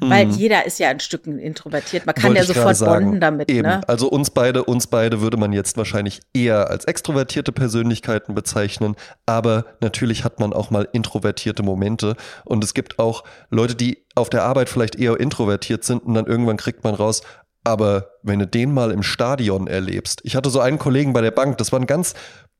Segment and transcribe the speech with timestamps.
[0.00, 2.06] Weil jeder ist ja ein Stück introvertiert.
[2.06, 2.34] Man kann.
[2.34, 3.50] Wollte ja sofort bonden damit.
[3.50, 3.62] Eben.
[3.62, 3.80] Ne?
[3.88, 9.64] Also uns beide, uns beide würde man jetzt wahrscheinlich eher als extrovertierte Persönlichkeiten bezeichnen, aber
[9.80, 14.44] natürlich hat man auch mal introvertierte Momente und es gibt auch Leute, die auf der
[14.44, 17.22] Arbeit vielleicht eher introvertiert sind und dann irgendwann kriegt man raus,
[17.64, 20.20] aber wenn du den mal im Stadion erlebst.
[20.24, 22.14] Ich hatte so einen Kollegen bei der Bank, das war ein ganz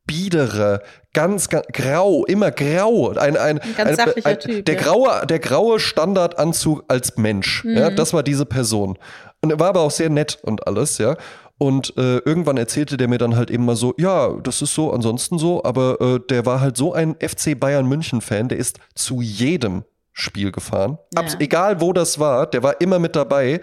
[0.06, 0.80] biederer,
[1.12, 3.10] ganz, ganz grau, immer grau.
[3.10, 4.80] Ein, ein, ganz sachlicher Typ, Der ja.
[4.82, 7.64] graue, der graue Standardanzug als Mensch.
[7.64, 7.96] Ja, Mhm.
[7.96, 8.98] das war diese Person.
[9.42, 11.16] Und er war aber auch sehr nett und alles, ja.
[11.58, 14.92] Und äh, irgendwann erzählte der mir dann halt eben mal so, ja, das ist so,
[14.92, 19.22] ansonsten so, aber äh, der war halt so ein FC Bayern München-Fan, der ist zu
[19.22, 20.98] jedem Spiel gefahren.
[21.14, 21.22] Ja.
[21.22, 23.60] Abs egal wo das war, der war immer mit dabei.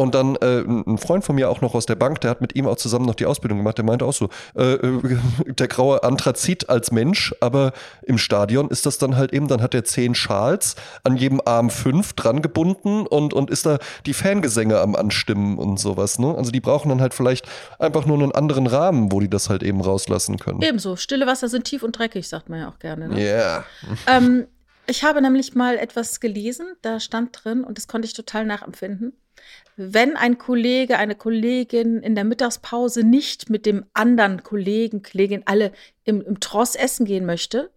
[0.00, 2.56] Und dann äh, ein Freund von mir auch noch aus der Bank, der hat mit
[2.56, 6.02] ihm auch zusammen noch die Ausbildung gemacht, der meinte auch so, äh, äh, der graue
[6.02, 10.14] Anthrazit als Mensch, aber im Stadion ist das dann halt eben, dann hat er zehn
[10.14, 15.58] Schals, an jedem Arm fünf dran gebunden und, und ist da die Fangesänge am Anstimmen
[15.58, 16.18] und sowas.
[16.18, 16.34] Ne?
[16.34, 17.46] Also die brauchen dann halt vielleicht
[17.78, 20.62] einfach nur einen anderen Rahmen, wo die das halt eben rauslassen können.
[20.62, 23.08] Ebenso, stille Wasser sind tief und dreckig, sagt man ja auch gerne.
[23.08, 23.22] Ne?
[23.22, 23.64] Ja.
[24.06, 24.46] Ähm,
[24.86, 29.12] ich habe nämlich mal etwas gelesen, da stand drin, und das konnte ich total nachempfinden.
[29.82, 35.72] Wenn ein Kollege, eine Kollegin in der Mittagspause nicht mit dem anderen Kollegen, Kollegin alle
[36.04, 37.70] im, im Tross essen gehen möchte,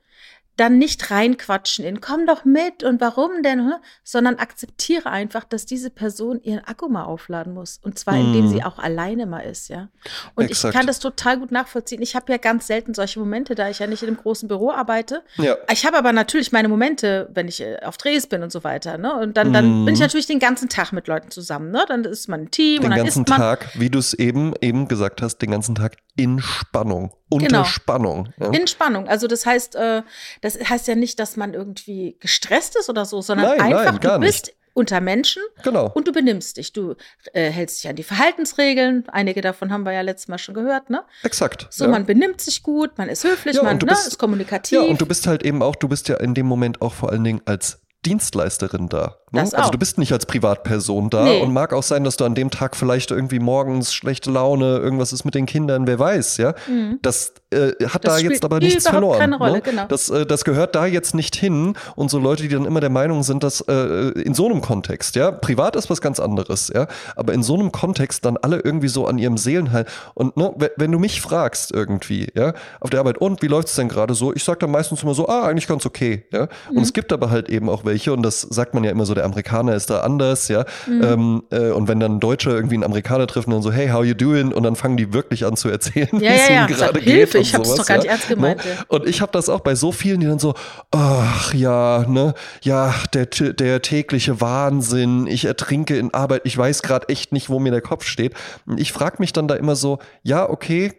[0.58, 5.90] dann nicht reinquatschen in, komm doch mit und warum denn, sondern akzeptiere einfach, dass diese
[5.90, 7.80] Person ihren Akku mal aufladen muss.
[7.81, 8.50] Und zwar, indem Mhm.
[8.50, 9.90] sie auch alleine mal ist, ja.
[10.36, 10.74] Und Exakt.
[10.74, 12.02] ich kann das total gut nachvollziehen.
[12.02, 14.72] Ich habe ja ganz selten solche Momente, da ich ja nicht in einem großen Büro
[14.72, 15.24] arbeite.
[15.38, 15.56] Ja.
[15.72, 18.97] Ich habe aber natürlich meine Momente, wenn ich äh, auf Drehs bin und so weiter.
[18.97, 19.14] Ne?
[19.20, 19.85] Und dann, dann Mhm.
[19.85, 21.72] bin ich natürlich den ganzen Tag mit Leuten zusammen.
[21.72, 21.84] Ne?
[21.88, 23.40] Dann ist man ein Team Den und dann ganzen isst man.
[23.40, 27.12] Tag, wie du es eben, eben gesagt hast, den ganzen Tag in Spannung.
[27.33, 27.63] Unter Genau.
[27.66, 28.29] Spannung.
[28.39, 28.49] Ja.
[28.51, 29.07] In Spannung.
[29.07, 30.01] Also das heißt, äh,
[30.41, 33.99] das heißt ja nicht, dass man irgendwie gestresst ist oder so, sondern Nein, nein, einfach,
[33.99, 34.55] gar du bist nicht.
[34.73, 35.91] unter Menschen genau.
[35.93, 36.73] und du benimmst dich.
[36.73, 36.95] Du
[37.33, 39.03] äh, hältst dich an die Verhaltensregeln.
[39.11, 40.89] Einige davon haben wir ja letztes Mal schon gehört.
[40.89, 41.03] Ne?
[41.23, 41.67] Exakt.
[41.69, 41.91] So, ja.
[41.91, 44.79] man benimmt sich gut, man ist höflich, Ja, man ne, bist- ist kommunikativ.
[44.79, 47.11] Ja, und du bist halt eben auch, du bist ja in dem Moment auch vor
[47.11, 49.16] allen Dingen als Dienstleisterin da.
[49.31, 49.41] Ne?
[49.41, 51.41] Also du bist nicht als Privatperson da Nee.
[51.41, 55.14] und mag auch sein, dass du an dem Tag vielleicht irgendwie morgens schlechte Laune, irgendwas
[55.14, 56.53] ist mit den Kindern, wer weiß, ja.
[57.02, 58.08] Das äh, hat Mhm.
[58.08, 59.19] Das da jetzt aber nichts verloren.
[59.19, 59.62] keine Rolle, ne?
[59.62, 59.86] genau.
[59.88, 61.75] Das, äh, das gehört da jetzt nicht hin.
[61.96, 63.74] Und so Leute, die dann immer der Meinung sind, dass äh,
[64.19, 67.72] in so einem Kontext, ja, privat ist was ganz anderes, ja, aber in so einem
[67.72, 69.86] Kontext dann alle irgendwie so an ihrem Seelenheil.
[70.14, 73.68] Und ne, we- wenn du mich fragst irgendwie, ja, auf der Arbeit, und wie läuft
[73.70, 74.34] es denn gerade so?
[74.34, 76.47] Ich sage dann meistens immer so, ah, eigentlich ganz okay, ja.
[76.70, 79.14] Und es gibt aber halt eben auch welche, und das sagt man ja immer so,
[79.14, 80.66] der Amerikaner ist da anders, ja.
[80.88, 84.14] Ähm, äh, und wenn dann Deutsche irgendwie einen Amerikaner treffen, dann so, hey, how you
[84.14, 84.52] doing?
[84.53, 86.66] Und dann fangen die wirklich an zu erzählen, Ja, wie ja, es ja.
[86.68, 87.42] ihnen Sag, gerade Hilfe, geht.
[87.43, 88.11] Ich und hab's doch gar nicht ja.
[88.11, 88.77] ernst gemeint, Ne?
[88.87, 90.53] Und ich habe das auch bei so vielen, die dann so,
[90.91, 97.09] ach ja, ne, ja, der, der tägliche Wahnsinn, ich ertrinke in Arbeit, ich weiß gerade
[97.09, 98.33] echt nicht, wo mir der Kopf steht.
[98.65, 100.93] Und ich frage mich dann da immer so, ja, okay,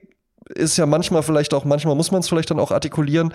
[0.49, 3.33] ist ja manchmal vielleicht auch, manchmal muss man es vielleicht dann auch artikulieren.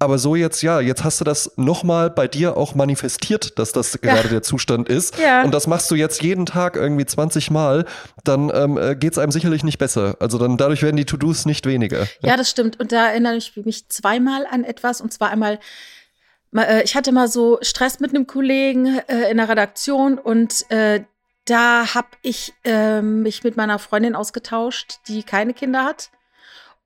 [0.00, 4.00] Aber so jetzt, ja, jetzt hast du das nochmal bei dir auch manifestiert, dass das
[4.00, 5.18] gerade der Zustand ist.
[5.18, 5.42] Ja.
[5.42, 7.84] Und das machst du jetzt jeden Tag irgendwie 20 Mal,
[8.22, 10.16] dann ähm, geht es einem sicherlich nicht besser.
[10.20, 12.06] Also dann dadurch werden die To-Dos nicht weniger.
[12.22, 12.78] Ja, das stimmt.
[12.78, 15.00] Und da erinnere ich mich zweimal an etwas.
[15.00, 15.58] Und zwar einmal,
[16.52, 20.70] mal, äh, ich hatte mal so Stress mit einem Kollegen äh, in der Redaktion und
[20.70, 21.00] äh,
[21.44, 26.10] da habe ich äh, mich mit meiner Freundin ausgetauscht, die keine Kinder hat.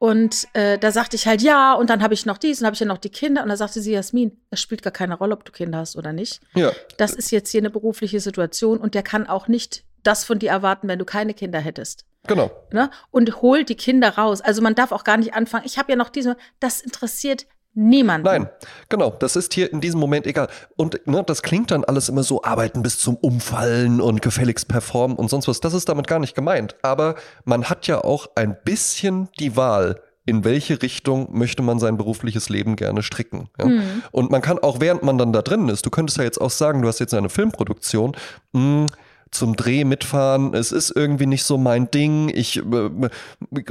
[0.03, 2.75] Und äh, da sagte ich halt ja, und dann habe ich noch dies und habe
[2.75, 3.45] ich ja noch die Kinder.
[3.45, 6.13] Und da sagte sie, Jasmin, es spielt gar keine Rolle, ob du Kinder hast oder
[6.13, 6.41] nicht.
[6.57, 6.73] Ja.
[6.97, 10.51] Das ist jetzt hier eine berufliche Situation und der kann auch nicht das von dir
[10.51, 12.05] erwarten, wenn du keine Kinder hättest.
[12.27, 12.51] Genau.
[12.73, 12.91] Ne?
[13.13, 14.41] Und hol die Kinder raus.
[14.41, 15.67] Also man darf auch gar nicht anfangen.
[15.67, 18.27] Ich habe ja noch diese, das interessiert niemanden.
[18.27, 18.49] Nein,
[18.89, 19.11] genau.
[19.11, 20.49] Das ist hier in diesem Moment egal.
[20.77, 25.17] Und ne, das klingt dann alles immer so, arbeiten bis zum Umfallen und gefälligst performen
[25.17, 25.61] und sonst was.
[25.61, 26.77] Das ist damit gar nicht gemeint.
[26.83, 27.15] Aber
[27.45, 32.49] man hat ja auch ein bisschen die Wahl, in welche Richtung möchte man sein berufliches
[32.49, 33.49] Leben gerne stricken.
[33.59, 33.67] Ja?
[33.67, 34.03] Mhm.
[34.13, 36.51] Und man kann auch, während man dann da drin ist, du könntest ja jetzt auch
[36.51, 38.13] sagen, du hast jetzt eine Filmproduktion,
[38.53, 38.87] mh, hm,
[39.33, 40.55] zum Dreh mitfahren.
[40.55, 42.29] Es ist irgendwie nicht so mein Ding.
[42.29, 42.91] Ich äh,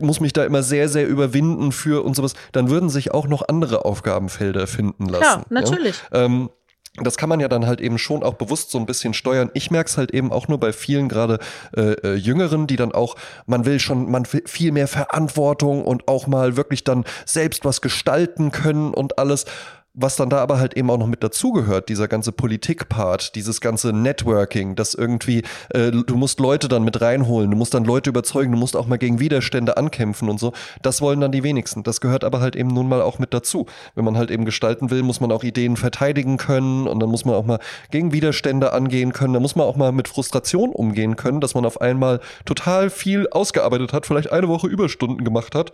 [0.01, 2.33] muss mich da immer sehr, sehr überwinden für und sowas.
[2.51, 5.23] Dann würden sich auch noch andere Aufgabenfelder finden lassen.
[5.23, 6.01] Ja, natürlich.
[6.11, 6.25] Ja?
[6.25, 6.49] Ähm,
[6.97, 9.49] das kann man ja dann halt eben schon auch bewusst so ein bisschen steuern.
[9.53, 11.39] Ich merke es halt eben auch nur bei vielen gerade
[11.75, 13.15] äh, äh, Jüngeren, die dann auch,
[13.45, 17.79] man will schon, man will viel mehr Verantwortung und auch mal wirklich dann selbst was
[17.79, 19.45] gestalten können und alles.
[19.93, 23.91] Was dann da aber halt eben auch noch mit dazugehört, dieser ganze Politik-Part, dieses ganze
[23.91, 28.53] Networking, das irgendwie, äh, du musst Leute dann mit reinholen, du musst dann Leute überzeugen,
[28.53, 30.53] du musst auch mal gegen Widerstände ankämpfen und so.
[30.81, 31.83] Das wollen dann die wenigsten.
[31.83, 33.65] Das gehört aber halt eben nun mal auch mit dazu.
[33.93, 37.25] Wenn man halt eben gestalten will, muss man auch Ideen verteidigen können und dann muss
[37.25, 37.59] man auch mal
[37.89, 39.33] gegen Widerstände angehen können.
[39.33, 43.27] Da muss man auch mal mit Frustration umgehen können, dass man auf einmal total viel
[43.29, 45.73] ausgearbeitet hat, vielleicht eine Woche Überstunden gemacht hat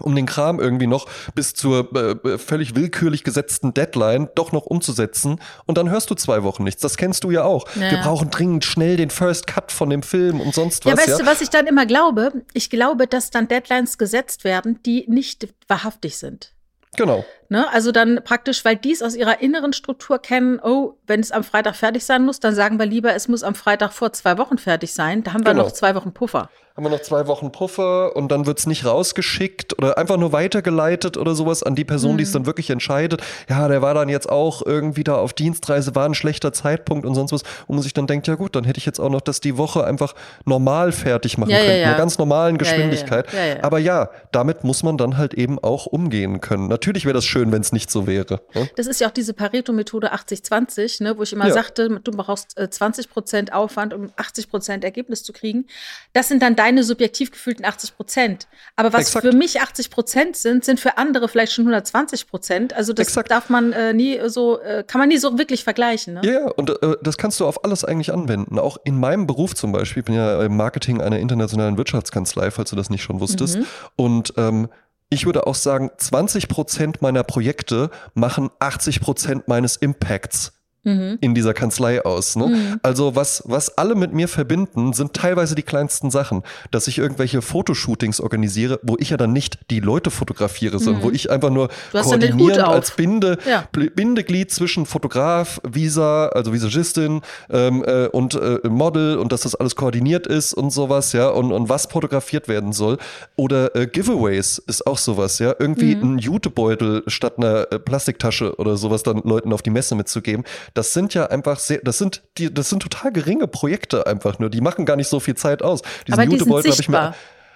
[0.00, 4.66] um den Kram irgendwie noch bis zur äh, äh, völlig willkürlich gesetzten Deadline doch noch
[4.66, 6.82] umzusetzen und dann hörst du zwei Wochen nichts.
[6.82, 7.66] Das kennst du ja auch.
[7.74, 7.92] Naja.
[7.92, 10.92] Wir brauchen dringend schnell den First Cut von dem Film und sonst was.
[10.92, 11.18] Ja, weißt ja?
[11.18, 12.44] du, was ich dann immer glaube?
[12.52, 16.52] Ich glaube, dass dann Deadlines gesetzt werden, die nicht wahrhaftig sind.
[16.96, 17.24] Genau.
[17.48, 17.70] Ne?
[17.72, 21.44] Also dann praktisch, weil die es aus ihrer inneren Struktur kennen, oh, wenn es am
[21.44, 24.58] Freitag fertig sein muss, dann sagen wir lieber, es muss am Freitag vor zwei Wochen
[24.58, 25.22] fertig sein.
[25.22, 25.64] Da haben wir genau.
[25.64, 28.84] noch zwei Wochen Puffer haben wir noch zwei Wochen Puffer und dann wird es nicht
[28.84, 32.16] rausgeschickt oder einfach nur weitergeleitet oder sowas an die Person, mhm.
[32.18, 33.22] die es dann wirklich entscheidet.
[33.48, 37.14] Ja, der war dann jetzt auch irgendwie da auf Dienstreise, war ein schlechter Zeitpunkt und
[37.14, 37.42] sonst was.
[37.66, 39.56] Und man sich dann denkt, ja gut, dann hätte ich jetzt auch noch das die
[39.56, 40.14] Woche einfach
[40.44, 41.82] normal fertig machen ja, können, ja, ja.
[41.82, 43.26] in einer ganz normalen Geschwindigkeit.
[43.62, 46.68] Aber ja, damit muss man dann halt eben auch umgehen können.
[46.68, 48.40] Natürlich wäre das schön, wenn es nicht so wäre.
[48.54, 48.68] Ne?
[48.76, 52.68] Das ist ja auch diese Pareto-Methode 80-20, ne, wo ich immer sagte, du brauchst äh,
[52.68, 55.66] 20 Prozent Aufwand, um 80 Prozent Ergebnis zu kriegen.
[56.12, 58.48] Das sind dann deine subjektiv gefühlten 80 Prozent.
[58.76, 59.26] Aber was Exakt.
[59.26, 62.72] für mich 80 Prozent sind, sind für andere vielleicht schon 120 Prozent.
[62.72, 63.30] Also das Exakt.
[63.30, 66.14] darf man äh, nie so, äh, kann man nie so wirklich vergleichen.
[66.14, 66.20] Ne?
[66.24, 68.58] Ja, und äh, das kannst du auf alles eigentlich anwenden.
[68.58, 70.00] Auch in meinem Beruf zum Beispiel.
[70.00, 73.58] Ich bin ja im Marketing einer internationalen Wirtschaftskanzlei, falls du das nicht schon wusstest.
[73.58, 73.66] Mhm.
[73.96, 74.68] Und ähm,
[75.10, 80.55] ich würde auch sagen, 20 Prozent meiner Projekte machen 80 Prozent meines Impacts
[80.86, 81.18] mhm.
[81.20, 82.36] in dieser Kanzlei aus.
[82.36, 82.46] Ne?
[82.46, 82.80] Mhm.
[82.82, 86.42] Also was, was alle mit mir verbinden, sind teilweise die kleinsten Sachen.
[86.70, 91.06] Dass ich irgendwelche Fotoshootings organisiere, wo ich ja dann nicht die Leute fotografiere, sondern mhm.
[91.06, 93.64] wo ich einfach nur koordinieren als Binde, ja.
[93.72, 99.74] Bindeglied zwischen Fotograf, Visa, also Visagistin ähm, äh, und äh, Model und dass das alles
[99.74, 102.98] koordiniert ist und sowas, ja, und, und was fotografiert werden soll.
[103.34, 105.54] Oder äh, Giveaways ist auch sowas, ja.
[105.58, 106.16] Irgendwie mhm.
[106.16, 110.44] ein Jutebeutel statt einer äh, Plastiktasche oder sowas dann Leuten auf die Messe mitzugeben
[110.76, 114.50] das sind ja einfach sehr, das sind die, das sind total geringe Projekte einfach nur.
[114.50, 115.82] Die machen gar nicht so viel Zeit aus.
[116.06, 117.14] Diesen aber die sind sichtbar.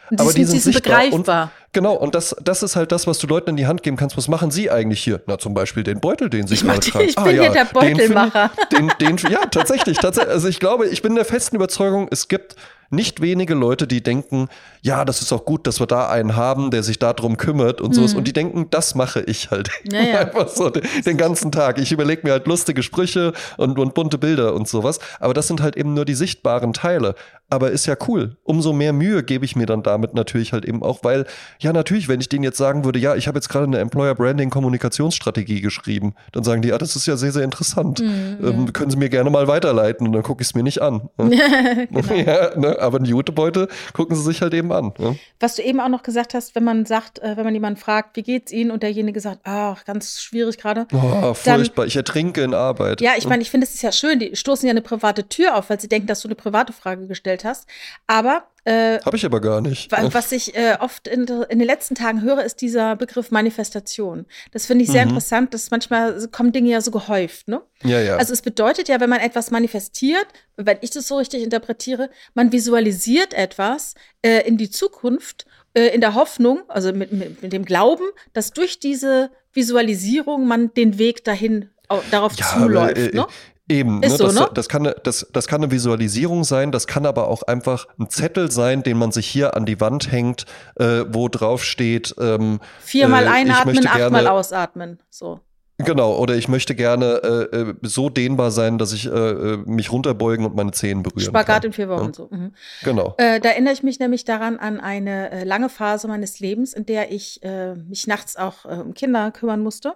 [0.08, 1.52] Ich mir, die aber sind, die sind, die sind begreifbar.
[1.72, 4.16] Genau, und das, das ist halt das, was du Leuten in die Hand geben kannst.
[4.16, 5.22] Was machen sie eigentlich hier?
[5.26, 7.04] Na, zum Beispiel den Beutel, den sie ich gerade tragen.
[7.08, 8.50] Ich ah, bin ja, hier der Beutelmacher.
[8.72, 10.32] Den, den, den, ja, tatsächlich, tatsächlich.
[10.32, 12.56] Also ich glaube, ich bin der festen Überzeugung, es gibt
[12.90, 14.48] nicht wenige Leute, die denken,
[14.82, 17.90] ja, das ist auch gut, dass wir da einen haben, der sich darum kümmert und
[17.90, 17.94] mhm.
[17.94, 18.14] sowas.
[18.14, 19.70] Und die denken, das mache ich halt.
[19.90, 20.18] Ja, ja.
[20.20, 21.78] Einfach so den, den, ganzen Tag.
[21.78, 24.98] Ich überlege mir halt lustige Sprüche und, und bunte Bilder und sowas.
[25.20, 27.14] Aber das sind halt eben nur die sichtbaren Teile.
[27.48, 28.36] Aber ist ja cool.
[28.42, 31.26] Umso mehr Mühe gebe ich mir dann damit natürlich halt eben auch, weil,
[31.60, 34.14] ja, natürlich, wenn ich denen jetzt sagen würde, ja, ich habe jetzt gerade eine Employer
[34.14, 38.00] Branding Kommunikationsstrategie geschrieben, dann sagen die, ja, das ist ja sehr, sehr interessant.
[38.00, 40.80] Mhm, ähm, können Sie mir gerne mal weiterleiten und dann gucke ich es mir nicht
[40.80, 41.10] an.
[41.18, 42.14] genau.
[42.14, 42.78] ja, ne?
[42.80, 44.92] Aber einen Jutebeutel gucken sie sich halt eben an.
[44.98, 45.18] Ne?
[45.38, 48.16] Was du eben auch noch gesagt hast, wenn man sagt, äh, wenn man jemanden fragt,
[48.16, 50.86] wie geht's Ihnen und derjenige sagt, ach, ganz schwierig gerade.
[50.92, 53.02] Oh, furchtbar, ich ertrinke in Arbeit.
[53.02, 55.56] Ja, ich meine, ich finde, es ist ja schön, die stoßen ja eine private Tür
[55.56, 57.68] auf, weil sie denken, dass du eine private Frage gestellt hast.
[58.06, 59.90] Aber äh, Habe ich aber gar nicht.
[60.12, 64.26] Was ich äh, oft in, in, den letzten Tagen höre, ist dieser Begriff Manifestation.
[64.52, 65.10] Das finde ich sehr mhm.
[65.10, 67.62] interessant, dass manchmal kommen Dinge ja so gehäuft, ne?
[67.82, 68.16] Ja, ja.
[68.16, 70.26] Also es bedeutet ja, wenn man etwas manifestiert,
[70.56, 76.00] wenn ich das so richtig interpretiere, man visualisiert etwas äh, in die Zukunft äh, in
[76.00, 81.24] der Hoffnung, also mit, mit, mit, dem Glauben, dass durch diese Visualisierung man den Weg
[81.24, 81.70] dahin
[82.10, 82.98] darauf ja, zuläuft.
[82.98, 83.26] Aber, äh, ne?
[83.70, 84.50] Eben, Ist ne, so, das, ne?
[84.52, 88.50] das, kann, das, das kann eine Visualisierung sein, das kann aber auch einfach ein Zettel
[88.50, 92.12] sein, den man sich hier an die Wand hängt, äh, wo drauf steht.
[92.18, 94.98] Ähm, Viermal äh, einatmen, achtmal ausatmen.
[95.08, 95.38] So.
[95.78, 99.92] Genau, oder ich möchte gerne äh, äh, so dehnbar sein, dass ich äh, äh mich
[99.92, 101.66] runterbeugen und meine Zehen berühren Spagat kann.
[101.66, 102.12] in vier Wochen ja?
[102.12, 102.28] so.
[102.28, 102.52] Mhm.
[102.82, 103.14] Genau.
[103.18, 106.86] Äh, da erinnere ich mich nämlich daran an eine äh, lange Phase meines Lebens, in
[106.86, 107.40] der ich
[107.88, 109.94] mich nachts auch um Kinder kümmern musste.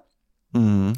[0.53, 0.93] Mhm.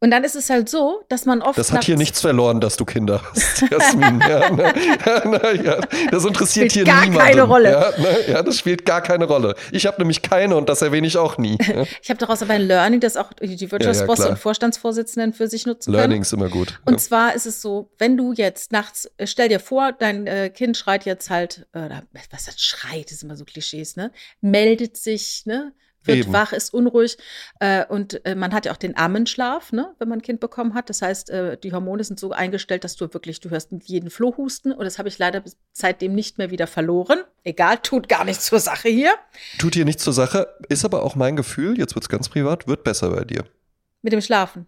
[0.00, 1.58] Und dann ist es halt so, dass man oft.
[1.58, 4.20] Das hat hier nichts verloren, dass du Kinder hast, Jasmin.
[4.20, 4.74] ja, ne,
[5.06, 7.24] ja, ne, ja, das interessiert spielt hier gar niemanden.
[7.24, 7.70] keine Rolle.
[7.70, 9.54] Ja, ne, ja, das spielt gar keine Rolle.
[9.72, 11.56] Ich habe nämlich keine und das erwähne ich auch nie.
[12.02, 15.92] ich habe daraus aber ein Learning, das auch die Wirtschaftsbosse und Vorstandsvorsitzenden für sich nutzen
[15.92, 16.22] Learning können.
[16.22, 16.78] ist immer gut.
[16.84, 20.50] Und zwar ist es so, wenn du jetzt nachts, äh, stell dir vor, dein äh,
[20.50, 21.88] Kind schreit jetzt halt, äh,
[22.30, 24.12] was das schreit, ist immer so Klischees, ne?
[24.42, 25.72] Meldet sich, ne?
[26.06, 26.32] Wird Eben.
[26.32, 27.16] wach, ist unruhig.
[27.60, 30.74] Äh, und äh, man hat ja auch den Ammenschlaf, ne, wenn man ein Kind bekommen
[30.74, 30.90] hat.
[30.90, 34.36] Das heißt, äh, die Hormone sind so eingestellt, dass du wirklich, du hörst jeden Floh
[34.36, 34.72] husten.
[34.72, 37.20] Und das habe ich leider seitdem nicht mehr wieder verloren.
[37.44, 39.12] Egal, tut gar nichts zur Sache hier.
[39.58, 42.66] Tut hier nichts zur Sache, ist aber auch mein Gefühl, jetzt wird es ganz privat,
[42.66, 43.44] wird besser bei dir.
[44.02, 44.66] Mit dem Schlafen.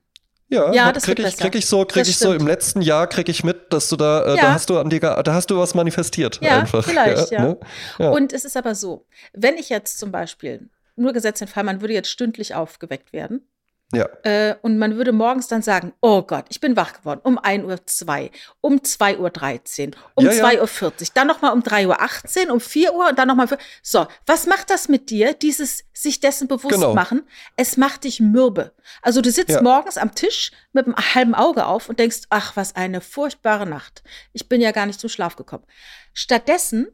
[0.49, 2.33] Ja, ja das krieg ich, krieg ich so, krieg das ich stimmt.
[2.33, 4.43] so im letzten Jahr krieg ich mit, dass du da, äh, ja.
[4.43, 6.85] da hast du an dir, da hast du was manifestiert ja, einfach.
[6.85, 7.43] Vielleicht, ja.
[7.43, 7.59] Ne?
[7.99, 8.11] ja.
[8.11, 11.81] Und es ist aber so, wenn ich jetzt zum Beispiel nur gesetzt den Fall, man
[11.81, 13.49] würde jetzt stündlich aufgeweckt werden.
[13.93, 14.07] Ja.
[14.23, 18.25] Äh, und man würde morgens dann sagen, oh Gott, ich bin wach geworden um 1.02
[18.25, 22.95] Uhr, um 2.13 Uhr, um ja, 2.40 Uhr, dann nochmal um 3.18 Uhr, um 4
[22.95, 23.49] Uhr und dann nochmal.
[23.83, 26.93] So, was macht das mit dir, dieses sich dessen bewusst genau.
[26.93, 27.23] machen?
[27.57, 28.75] Es macht dich mürbe.
[29.01, 29.63] Also du sitzt ja.
[29.63, 34.03] morgens am Tisch mit einem halben Auge auf und denkst, ach, was eine furchtbare Nacht.
[34.35, 35.65] Ich bin ja gar nicht zum Schlaf gekommen.
[36.13, 36.89] Stattdessen,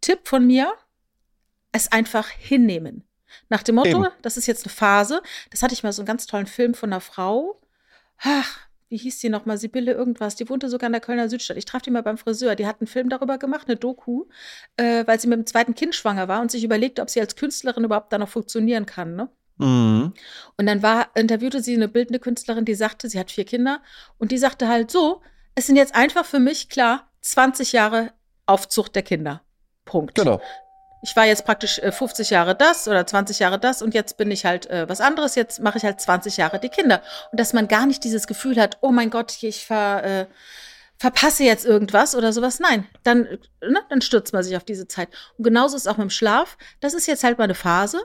[0.00, 0.74] Tipp von mir,
[1.70, 3.04] es einfach hinnehmen.
[3.48, 4.08] Nach dem Motto, Eben.
[4.22, 5.22] das ist jetzt eine Phase.
[5.50, 7.60] Das hatte ich mal so einen ganz tollen Film von einer Frau.
[8.18, 8.60] Ach,
[8.92, 9.56] wie hieß die nochmal?
[9.56, 10.36] Sibylle irgendwas.
[10.36, 11.56] Die wohnte sogar in der Kölner Südstadt.
[11.56, 12.54] Ich traf die mal beim Friseur.
[12.54, 14.26] Die hat einen Film darüber gemacht, eine Doku,
[14.76, 17.34] äh, weil sie mit dem zweiten Kind schwanger war und sich überlegte, ob sie als
[17.34, 19.16] Künstlerin überhaupt da noch funktionieren kann.
[19.16, 19.30] Ne?
[19.56, 20.12] Mhm.
[20.58, 23.80] Und dann war, interviewte sie eine bildende Künstlerin, die sagte, sie hat vier Kinder
[24.18, 25.22] und die sagte halt so,
[25.54, 28.12] es sind jetzt einfach für mich klar 20 Jahre
[28.44, 29.40] Aufzucht der Kinder.
[29.86, 30.16] Punkt.
[30.16, 30.40] Genau
[31.02, 34.30] ich war jetzt praktisch äh, 50 Jahre das oder 20 Jahre das und jetzt bin
[34.30, 37.02] ich halt äh, was anderes, jetzt mache ich halt 20 Jahre die Kinder.
[37.32, 40.26] Und dass man gar nicht dieses Gefühl hat, oh mein Gott, ich ver, äh,
[40.98, 42.60] verpasse jetzt irgendwas oder sowas.
[42.60, 43.22] Nein, dann,
[43.60, 45.08] ne, dann stürzt man sich auf diese Zeit.
[45.36, 46.56] Und genauso ist es auch mit dem Schlaf.
[46.80, 48.02] Das ist jetzt halt mal eine Phase.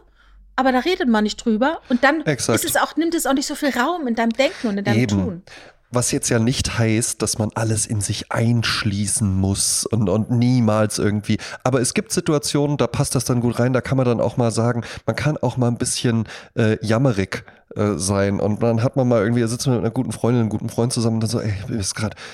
[0.56, 3.46] Aber da redet man nicht drüber und dann ist es auch, nimmt es auch nicht
[3.46, 5.22] so viel Raum in deinem Denken und in deinem Eben.
[5.22, 5.44] Tun.
[5.90, 11.00] Was jetzt ja nicht heißt, dass man alles in sich einschließen muss und, und niemals
[11.00, 11.38] irgendwie.
[11.64, 14.36] Aber es gibt Situationen, da passt das dann gut rein, da kann man dann auch
[14.36, 18.40] mal sagen, man kann auch mal ein bisschen äh, jammerig äh, sein.
[18.42, 20.92] Und dann hat man mal irgendwie, sitzt man mit einer guten Freundin, einem guten Freund
[20.92, 21.54] zusammen und dann so, ey,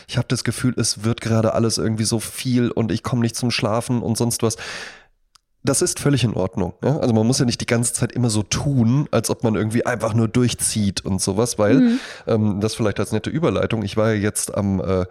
[0.08, 3.36] ich habe das Gefühl, es wird gerade alles irgendwie so viel und ich komme nicht
[3.36, 4.58] zum Schlafen und sonst was
[5.64, 6.74] das ist völlig in Ordnung.
[6.84, 6.98] Ja?
[7.00, 9.86] Also man muss ja nicht die ganze Zeit immer so tun, als ob man irgendwie
[9.86, 12.00] einfach nur durchzieht und sowas, weil mhm.
[12.28, 13.84] ähm, das vielleicht als nette Überleitung.
[13.84, 15.06] Ich war ja jetzt am äh,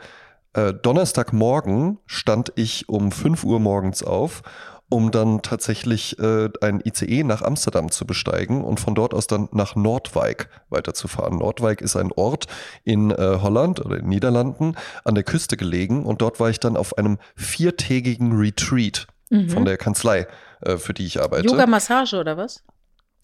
[0.55, 4.43] äh, Donnerstagmorgen stand ich um 5 Uhr morgens auf,
[4.91, 9.49] um dann tatsächlich äh, ein ICE nach Amsterdam zu besteigen und von dort aus dann
[9.53, 11.39] nach Nordwijk weiterzufahren.
[11.39, 12.47] Nordwijk ist ein Ort
[12.85, 16.61] in äh, Holland oder in den Niederlanden an der Küste gelegen und dort war ich
[16.61, 19.49] dann auf einem viertägigen Retreat mhm.
[19.49, 20.27] von der Kanzlei,
[20.61, 21.47] äh, für die ich arbeite.
[21.47, 22.63] Yoga-Massage oder was?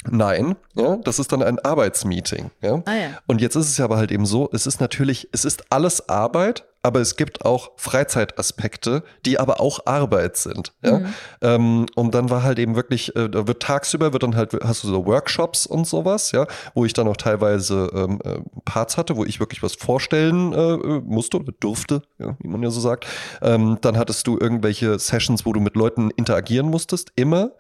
[0.07, 2.51] Nein, ja, das ist dann ein Arbeitsmeeting.
[2.63, 2.83] Ja?
[2.87, 3.09] Ah, ja.
[3.27, 6.09] Und jetzt ist es ja aber halt eben so, es ist natürlich, es ist alles
[6.09, 10.73] Arbeit, aber es gibt auch Freizeitaspekte, die aber auch Arbeit sind.
[10.85, 11.01] Ja?
[11.01, 11.15] Mhm.
[11.43, 14.85] Ähm, und dann war halt eben wirklich, äh, da wird tagsüber, wird dann halt, hast
[14.85, 19.17] du so Workshops und sowas, ja, wo ich dann auch teilweise ähm, äh, Parts hatte,
[19.17, 23.07] wo ich wirklich was vorstellen äh, musste oder durfte, ja, wie man ja so sagt.
[23.43, 27.51] Ähm, dann hattest du irgendwelche Sessions, wo du mit Leuten interagieren musstest, immer.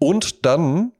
[0.00, 0.92] Und dann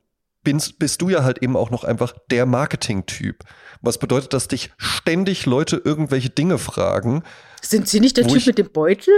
[0.44, 3.44] bist, bist du ja halt eben auch noch einfach der Marketing-Typ.
[3.80, 7.22] Was bedeutet, dass dich ständig Leute irgendwelche Dinge fragen.
[7.60, 9.12] Sind sie nicht der Typ ich, mit dem Beutel?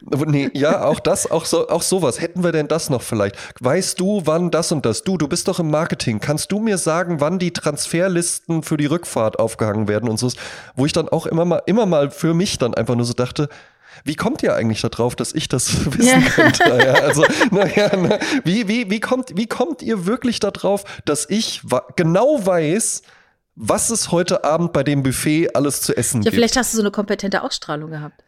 [0.00, 2.20] Nee, ja, auch das, auch, so, auch sowas.
[2.20, 3.36] Hätten wir denn das noch vielleicht?
[3.60, 5.02] Weißt du, wann das und das?
[5.02, 6.20] Du, du bist doch im Marketing.
[6.20, 10.30] Kannst du mir sagen, wann die Transferlisten für die Rückfahrt aufgehangen werden und so?
[10.74, 13.48] Wo ich dann auch immer mal, immer mal für mich dann einfach nur so dachte,
[14.04, 16.28] wie kommt ihr eigentlich darauf, dass ich das wissen ja.
[16.30, 16.64] könnte?
[16.64, 21.62] Ja, also, naja, na, wie, wie, wie, kommt, wie kommt ihr wirklich darauf, dass ich
[21.96, 23.02] genau weiß,
[23.54, 26.34] was es heute Abend bei dem Buffet alles zu essen ja, gibt?
[26.34, 28.22] Ja, vielleicht hast du so eine kompetente Ausstrahlung gehabt.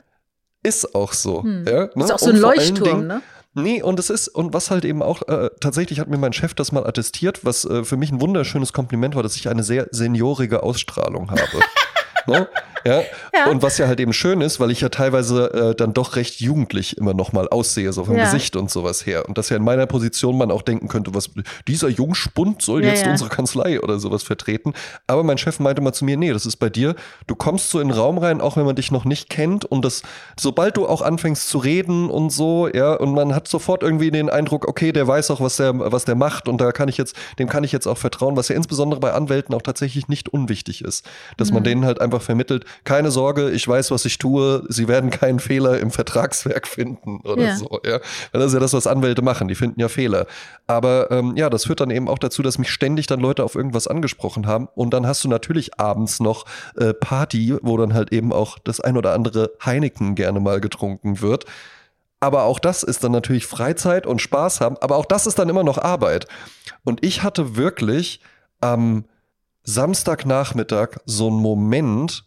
[0.63, 1.43] Ist auch so.
[1.43, 1.65] Hm.
[1.67, 2.05] Ja, ne?
[2.05, 3.23] Ist auch so ein Leuchtturm, Dingen, ne?
[3.55, 6.55] Nee, und es ist, und was halt eben auch, äh, tatsächlich hat mir mein Chef
[6.55, 9.89] das mal attestiert, was äh, für mich ein wunderschönes Kompliment war, dass ich eine sehr
[9.91, 11.43] seniorige Ausstrahlung habe.
[12.29, 12.49] ne?
[12.85, 13.03] ja?
[13.35, 13.51] ja?
[13.51, 16.41] Und was ja halt eben schön ist, weil ich ja teilweise äh, dann doch recht
[16.41, 18.25] jugendlich immer noch mal aussehe, so vom ja.
[18.25, 19.29] Gesicht und sowas her.
[19.29, 21.31] Und dass ja in meiner Position man auch denken könnte, was
[21.67, 24.75] dieser Jungspund soll ja, jetzt unsere Kanzlei oder sowas vertreten.
[25.07, 26.95] Aber mein Chef meinte mal zu mir, nee, das ist bei dir,
[27.27, 29.85] du kommst so in den Raum rein, auch wenn man dich noch nicht kennt und
[29.85, 30.03] das,
[30.39, 34.31] sobald du auch anfängst zu reden und so, ja, und man hat sofort irgendwie den
[34.31, 37.17] Eindruck, okay, der weiß auch, was der, was der macht und da kann ich jetzt,
[37.39, 40.83] dem kann ich jetzt auch vertrauen, was ja insbesondere bei Anwälten auch tatsächlich nicht unwichtig
[40.83, 41.07] ist,
[41.37, 41.55] dass mhm.
[41.55, 45.41] man denen halt einfach vermittelt, keine Sorge, ich weiß, was ich tue, sie werden keinen
[45.41, 47.57] Fehler im Vertragswerk finden oder ja.
[47.57, 48.01] so, ja.
[48.33, 50.27] Das ist ja das, was Anwälte machen, die finden ja Fehler.
[50.67, 53.55] Aber ähm, ja, das führt dann eben auch dazu, dass mich ständig dann Leute auf
[53.55, 56.45] irgendwas angesprochen haben und dann hast du natürlich abends noch
[56.77, 61.21] äh, Party, wo dann halt eben auch das ein oder andere Heineken gerne mal getrunken
[61.21, 61.45] wird.
[62.21, 64.77] Aber auch das ist dann natürlich Freizeit und Spaß haben.
[64.81, 66.27] Aber auch das ist dann immer noch Arbeit.
[66.85, 68.21] Und ich hatte wirklich
[68.61, 69.05] am
[69.69, 72.25] Samstagnachmittag so einen Moment,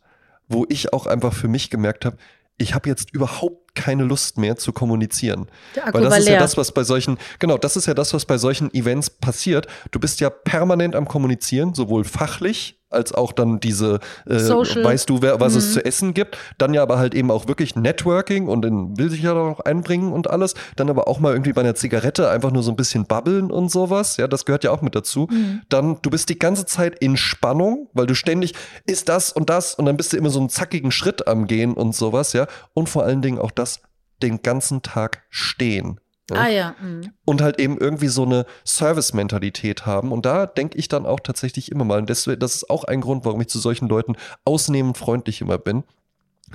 [0.47, 2.17] wo ich auch einfach für mich gemerkt habe,
[2.57, 5.47] ich habe jetzt überhaupt keine Lust mehr zu kommunizieren.
[5.91, 6.33] Weil das ist leer.
[6.35, 9.65] ja das, was bei solchen, genau, das ist ja das, was bei solchen Events passiert.
[9.89, 15.21] Du bist ja permanent am Kommunizieren, sowohl fachlich als auch dann diese, äh, weißt du,
[15.21, 15.59] wer, was mhm.
[15.59, 16.37] es zu essen gibt.
[16.57, 20.13] Dann ja aber halt eben auch wirklich Networking und in, will sich ja auch einbringen
[20.13, 20.53] und alles.
[20.75, 23.71] Dann aber auch mal irgendwie bei einer Zigarette einfach nur so ein bisschen babbeln und
[23.71, 24.17] sowas.
[24.17, 25.27] Ja, das gehört ja auch mit dazu.
[25.31, 25.61] Mhm.
[25.69, 28.53] Dann, du bist die ganze Zeit in Spannung, weil du ständig
[28.85, 31.73] ist das und das und dann bist du immer so einen zackigen Schritt am Gehen
[31.73, 32.47] und sowas, ja.
[32.73, 33.81] Und vor allen Dingen auch das
[34.21, 35.99] den ganzen Tag stehen.
[36.31, 36.39] Ne?
[36.39, 36.75] Ah ja.
[36.81, 37.13] Mhm.
[37.25, 40.11] Und halt eben irgendwie so eine Service-Mentalität haben.
[40.11, 43.01] Und da denke ich dann auch tatsächlich immer mal, und das, das ist auch ein
[43.01, 45.83] Grund, warum ich zu solchen Leuten ausnehmend freundlich immer bin.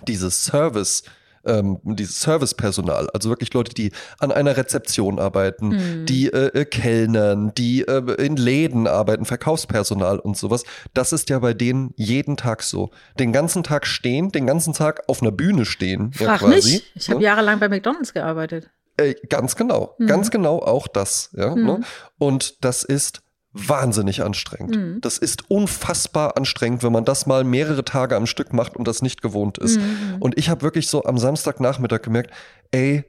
[0.06, 1.04] Dieses Service-
[1.46, 6.06] ähm, dieses Servicepersonal, also wirklich Leute, die an einer Rezeption arbeiten, mhm.
[6.06, 10.64] die äh, äh, kellnern, die äh, in Läden arbeiten, Verkaufspersonal und sowas.
[10.92, 12.90] Das ist ja bei denen jeden Tag so.
[13.18, 16.12] Den ganzen Tag stehen, den ganzen Tag auf einer Bühne stehen.
[16.12, 16.72] Frag ja, quasi.
[16.72, 17.30] mich, ich habe ja?
[17.30, 18.70] jahrelang bei McDonalds gearbeitet.
[18.96, 20.06] Äh, ganz genau, mhm.
[20.06, 21.30] ganz genau auch das.
[21.36, 21.64] Ja, mhm.
[21.64, 21.80] ne?
[22.18, 23.22] Und das ist
[23.52, 24.76] wahnsinnig anstrengend.
[24.76, 25.00] Mhm.
[25.00, 29.02] Das ist unfassbar anstrengend, wenn man das mal mehrere Tage am Stück macht und das
[29.02, 29.78] nicht gewohnt ist.
[29.78, 30.16] Mhm.
[30.20, 32.30] Und ich habe wirklich so am Samstagnachmittag gemerkt,
[32.70, 33.04] ey,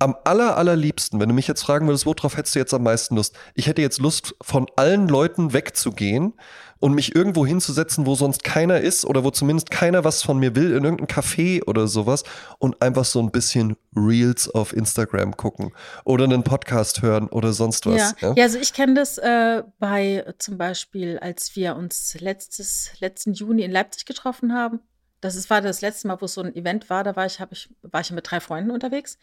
[0.00, 3.16] am aller, allerliebsten, wenn du mich jetzt fragen würdest, worauf hättest du jetzt am meisten
[3.16, 3.36] Lust?
[3.54, 6.34] Ich hätte jetzt Lust, von allen Leuten wegzugehen
[6.80, 10.54] und mich irgendwo hinzusetzen, wo sonst keiner ist oder wo zumindest keiner was von mir
[10.54, 12.24] will, in irgendeinem Café oder sowas
[12.58, 15.72] und einfach so ein bisschen Reels auf Instagram gucken
[16.04, 18.14] oder einen Podcast hören oder sonst was.
[18.20, 18.34] Ja, ja?
[18.36, 23.62] ja also ich kenne das äh, bei zum Beispiel, als wir uns letztes, letzten Juni
[23.62, 24.80] in Leipzig getroffen haben.
[25.20, 27.68] Das ist, war das letzte Mal, wo so ein Event war, da war ich, ich,
[27.82, 29.18] war ich mit drei Freunden unterwegs.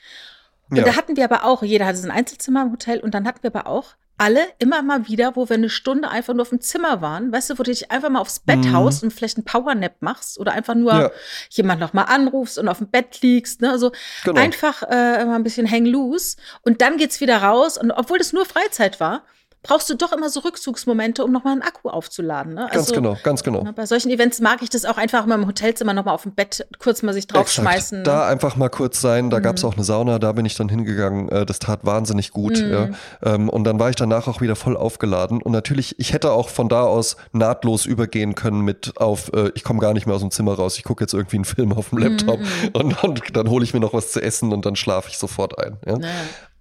[0.69, 0.83] Und ja.
[0.83, 3.53] da hatten wir aber auch, jeder hatte sein Einzelzimmer im Hotel und dann hatten wir
[3.53, 7.01] aber auch alle immer mal wieder, wo wir eine Stunde einfach nur auf dem Zimmer
[7.01, 8.73] waren, weißt du, wo du dich einfach mal aufs Bett mhm.
[8.73, 11.11] haust und vielleicht einen Powernap machst oder einfach nur ja.
[11.49, 13.71] jemand noch mal anrufst und auf dem Bett liegst, ne?
[13.71, 13.91] Also
[14.23, 14.39] genau.
[14.39, 18.31] einfach äh, mal ein bisschen hang loose und dann geht's wieder raus und obwohl das
[18.31, 19.23] nur Freizeit war,
[19.65, 22.53] brauchst du doch immer so Rückzugsmomente, um nochmal einen Akku aufzuladen.
[22.53, 22.65] Ne?
[22.65, 23.63] Also, ganz genau, ganz genau.
[23.63, 26.33] Ne, bei solchen Events mag ich das auch einfach mal im Hotelzimmer nochmal auf dem
[26.33, 28.01] Bett kurz mal sich draufschmeißen.
[28.01, 28.07] Exakt.
[28.07, 29.29] Da einfach mal kurz sein.
[29.29, 29.43] Da mhm.
[29.43, 31.29] gab es auch eine Sauna, da bin ich dann hingegangen.
[31.29, 32.61] Äh, das tat wahnsinnig gut.
[32.61, 32.71] Mhm.
[32.71, 32.89] Ja.
[33.23, 35.41] Ähm, und dann war ich danach auch wieder voll aufgeladen.
[35.41, 39.63] Und natürlich, ich hätte auch von da aus nahtlos übergehen können mit auf, äh, ich
[39.63, 41.89] komme gar nicht mehr aus dem Zimmer raus, ich gucke jetzt irgendwie einen Film auf
[41.89, 42.69] dem Laptop mhm.
[42.73, 45.57] und, und, dann hole ich mir noch was zu essen und dann schlafe ich sofort
[45.59, 45.77] ein.
[45.85, 45.97] Ja.
[45.97, 46.13] Naja.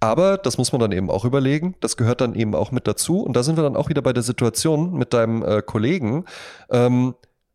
[0.05, 1.77] Aber das muss man dann eben auch überlegen.
[1.81, 3.23] Das gehört dann eben auch mit dazu.
[3.23, 6.27] Und da sind wir dann auch wieder bei der Situation mit deinem äh, Kollegen.
[6.71, 7.15] Ähm,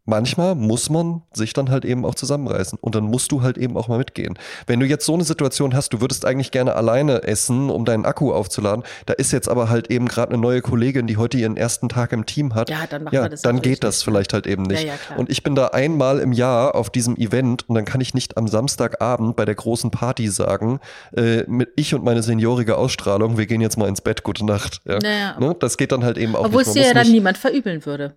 [0.10, 3.78] manchmal muss man sich dann halt eben auch zusammenreißen und dann musst du halt eben
[3.78, 4.38] auch mal mitgehen.
[4.68, 8.06] Wenn du jetzt so eine Situation hast, du würdest eigentlich gerne alleine essen, um deinen
[8.06, 11.56] Akku aufzuladen, da ist jetzt aber halt eben gerade eine neue Kollegin, die heute ihren
[11.56, 14.06] ersten Tag im Team hat, ja, dann, ja, dann geht das nicht.
[14.06, 14.84] vielleicht halt eben nicht.
[14.84, 18.02] Ja, ja, und ich bin da einmal im Jahr auf diesem Event und dann kann
[18.02, 20.80] ich nicht am Samstagabend bei der großen Party sagen,
[21.16, 24.82] äh, mit ich und meine seniorige Ausstrahlung, wir gehen jetzt mal ins Bett, gute Nacht.
[24.86, 25.00] Ja?
[25.40, 25.56] Ne?
[25.60, 26.70] Das geht dann halt eben auch Obwohl nicht.
[26.70, 28.16] Obwohl es dir ja dann niemand verübeln würde.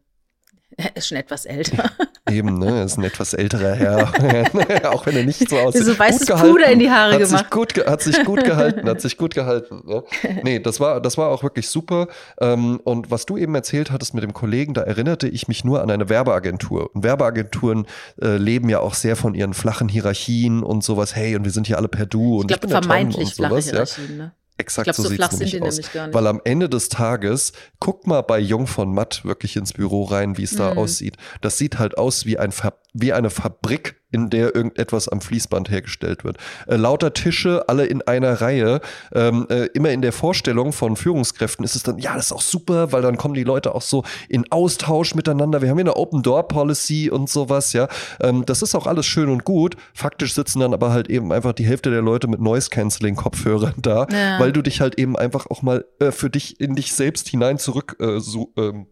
[0.77, 1.91] Er ist schon etwas älter.
[2.31, 2.79] Eben, ne?
[2.79, 4.93] Er ist ein etwas älterer Herr.
[4.93, 5.85] Auch wenn er nicht so aussieht.
[5.85, 7.39] So weißes Puder in die Haare hat gemacht.
[7.45, 9.83] Sich gut, hat sich gut gehalten, hat sich gut gehalten.
[9.85, 10.03] Ne?
[10.43, 12.09] Nee, das war, das war auch wirklich super.
[12.41, 15.83] Ähm, und was du eben erzählt hattest mit dem Kollegen, da erinnerte ich mich nur
[15.83, 16.95] an eine Werbeagentur.
[16.95, 17.87] Und Werbeagenturen
[18.21, 21.15] äh, leben ja auch sehr von ihren flachen Hierarchien und sowas.
[21.15, 23.21] Hey, und wir sind hier alle per Du und ich, glaub, ich bin der Tom
[23.23, 23.97] und sowas.
[23.99, 24.15] Ja.
[24.15, 24.33] Ne?
[24.59, 25.77] Exakt glaub, so, so sieht es nämlich aus.
[25.79, 30.05] Nämlich Weil am Ende des Tages, guck mal bei Jung von Matt wirklich ins Büro
[30.05, 30.59] rein, wie es mhm.
[30.59, 31.17] da aussieht.
[31.41, 35.71] Das sieht halt aus wie ein ver wie eine Fabrik, in der irgendetwas am Fließband
[35.71, 36.37] hergestellt wird.
[36.67, 38.81] Äh, lauter Tische, alle in einer Reihe.
[39.15, 42.43] Ähm, äh, immer in der Vorstellung von Führungskräften ist es dann, ja, das ist auch
[42.43, 45.63] super, weil dann kommen die Leute auch so in Austausch miteinander.
[45.63, 47.89] Wir haben hier eine Open Door Policy und sowas, ja.
[48.21, 49.77] Ähm, das ist auch alles schön und gut.
[49.95, 53.75] Faktisch sitzen dann aber halt eben einfach die Hälfte der Leute mit Noise Cancelling Kopfhörern
[53.79, 54.39] da, ja.
[54.39, 57.59] weil du dich halt eben einfach auch mal äh, für dich in dich selbst hinein
[57.59, 58.89] zurück äh, so, ähm,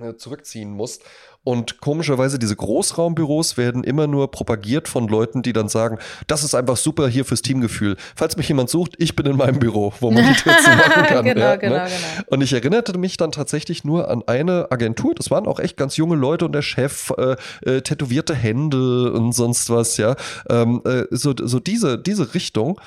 [0.00, 1.04] äh, zurückziehen musst.
[1.42, 6.54] Und komischerweise, diese Großraumbüros werden immer nur propagiert von Leuten, die dann sagen, das ist
[6.54, 7.96] einfach super hier fürs Teamgefühl.
[8.14, 11.24] Falls mich jemand sucht, ich bin in meinem Büro, wo man die Tür machen kann.
[11.24, 11.84] genau, ja, genau, ne?
[11.90, 12.24] genau.
[12.26, 15.14] Und ich erinnerte mich dann tatsächlich nur an eine Agentur.
[15.14, 19.32] Das waren auch echt ganz junge Leute und der Chef, äh, äh, tätowierte Hände und
[19.32, 20.16] sonst was, ja.
[20.50, 22.78] Ähm, äh, so, so diese, diese Richtung.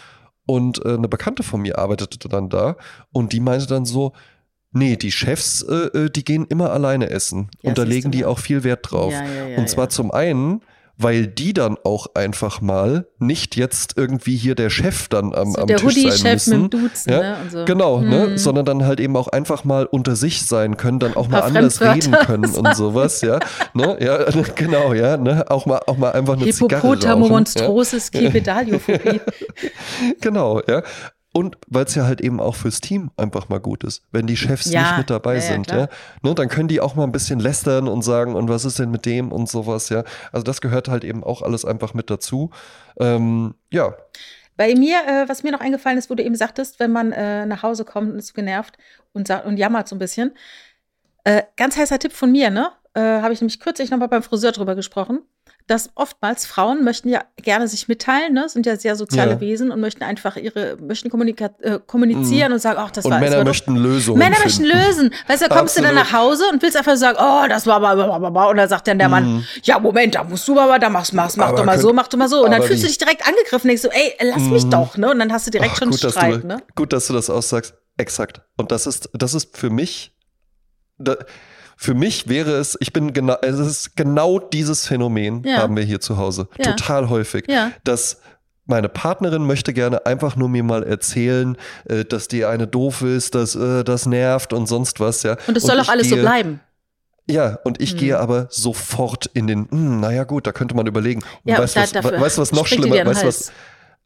[0.45, 2.75] Und äh, eine Bekannte von mir arbeitete dann da
[3.13, 4.11] und die meinte dann so,
[4.73, 7.49] Nee, die Chefs, äh, äh, die gehen immer alleine essen.
[7.61, 9.13] Ja, und da legen die auch viel Wert drauf.
[9.13, 10.61] Ja, ja, und zwar zum einen,
[10.97, 15.61] weil die dann auch einfach mal nicht jetzt irgendwie hier der Chef dann am, so
[15.61, 16.61] am der Tisch Hoodie sein müssen.
[16.63, 17.19] Mit dem Duzen, ja?
[17.19, 17.37] ne?
[17.49, 17.65] So.
[17.65, 18.05] Genau, ne?
[18.05, 18.31] mhm.
[18.31, 18.37] ne?
[18.37, 21.81] sondern dann halt eben auch einfach mal unter sich sein können, dann auch mal anders
[21.81, 23.39] reden können und sowas, ja,
[23.73, 23.97] ne?
[23.99, 24.23] ja,
[24.55, 25.45] genau, ja, ne?
[25.49, 27.19] auch mal auch mal einfach eine Zigarre rauchen.
[27.27, 28.29] monstrosis ja?
[30.21, 30.83] Genau, ja.
[31.35, 34.37] Und weil es ja halt eben auch fürs Team einfach mal gut ist, wenn die
[34.37, 35.89] Chefs ja, nicht mit dabei ja, sind, ja, ja.
[36.21, 38.91] Ne, dann können die auch mal ein bisschen lästern und sagen, und was ist denn
[38.91, 40.03] mit dem und sowas, ja.
[40.31, 42.51] Also das gehört halt eben auch alles einfach mit dazu.
[42.99, 43.95] Ähm, ja.
[44.57, 47.47] Bei mir, äh, was mir noch eingefallen ist, wo du eben sagtest, wenn man äh,
[47.47, 48.77] nach Hause kommt und ist genervt
[49.11, 50.35] und, und jammert so ein bisschen.
[51.23, 52.71] Äh, ganz heißer Tipp von mir, ne?
[52.93, 55.23] Äh, Habe ich nämlich kürzlich nochmal beim Friseur drüber gesprochen
[55.67, 58.49] dass oftmals Frauen möchten ja gerne sich mitteilen, ne?
[58.49, 59.41] sind ja sehr soziale ja.
[59.41, 62.55] Wesen und möchten einfach ihre, möchten äh, kommunizieren mhm.
[62.55, 64.19] und sagen, ach, das und war Männer möchten Lösungen.
[64.19, 64.67] Männer finden.
[64.67, 65.13] möchten lösen.
[65.27, 65.91] Weißt du, da kommst Absolut.
[65.91, 68.87] du dann nach Hause und willst einfach sagen, oh, das war aber, und dann sagt
[68.87, 69.45] dann der Mann, mhm.
[69.63, 72.17] ja, Moment, da musst du aber, da machst, machst mach doch mal so, mach doch
[72.17, 72.43] mal so.
[72.43, 72.87] Und dann fühlst wie?
[72.87, 74.51] du dich direkt angegriffen, denkst so, ey, lass mhm.
[74.51, 75.11] mich doch, ne?
[75.11, 76.57] Und dann hast du direkt ach, schon gut, Streit, du, ne?
[76.75, 77.73] Gut, dass du das aussagst.
[77.97, 78.41] Exakt.
[78.57, 80.15] Und das ist, das ist für mich,
[80.97, 81.15] da,
[81.77, 85.57] für mich wäre es, ich bin genau, es ist genau dieses Phänomen ja.
[85.57, 86.47] haben wir hier zu Hause.
[86.57, 86.71] Ja.
[86.71, 87.45] Total häufig.
[87.47, 87.71] Ja.
[87.83, 88.19] Dass
[88.65, 93.35] meine Partnerin möchte gerne einfach nur mir mal erzählen, äh, dass die eine doof ist,
[93.35, 95.37] dass äh, das nervt und sonst was, ja.
[95.47, 96.61] Und es soll auch alles gehe, so bleiben.
[97.29, 97.99] Ja, und ich hm.
[97.99, 101.21] gehe aber sofort in den, hm, naja gut, da könnte man überlegen.
[101.43, 103.25] Und ja, weißt, was, weißt du, was noch schlimmer ist?
[103.25, 103.51] was,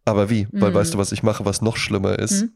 [0.06, 0.44] aber wie?
[0.44, 0.50] Hm.
[0.54, 2.42] Weil weißt du, was ich mache, was noch schlimmer ist?
[2.42, 2.54] Hm.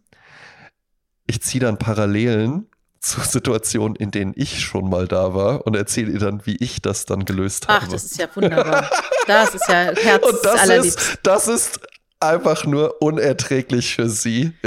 [1.28, 2.68] Ich ziehe dann Parallelen
[3.02, 6.82] zu Situationen, in denen ich schon mal da war und erzähle ihr dann, wie ich
[6.82, 7.82] das dann gelöst habe.
[7.84, 8.90] Ach, das ist ja wunderbar.
[9.28, 11.80] Das ist ja Herz und das ist, das ist
[12.20, 14.54] einfach nur unerträglich für sie.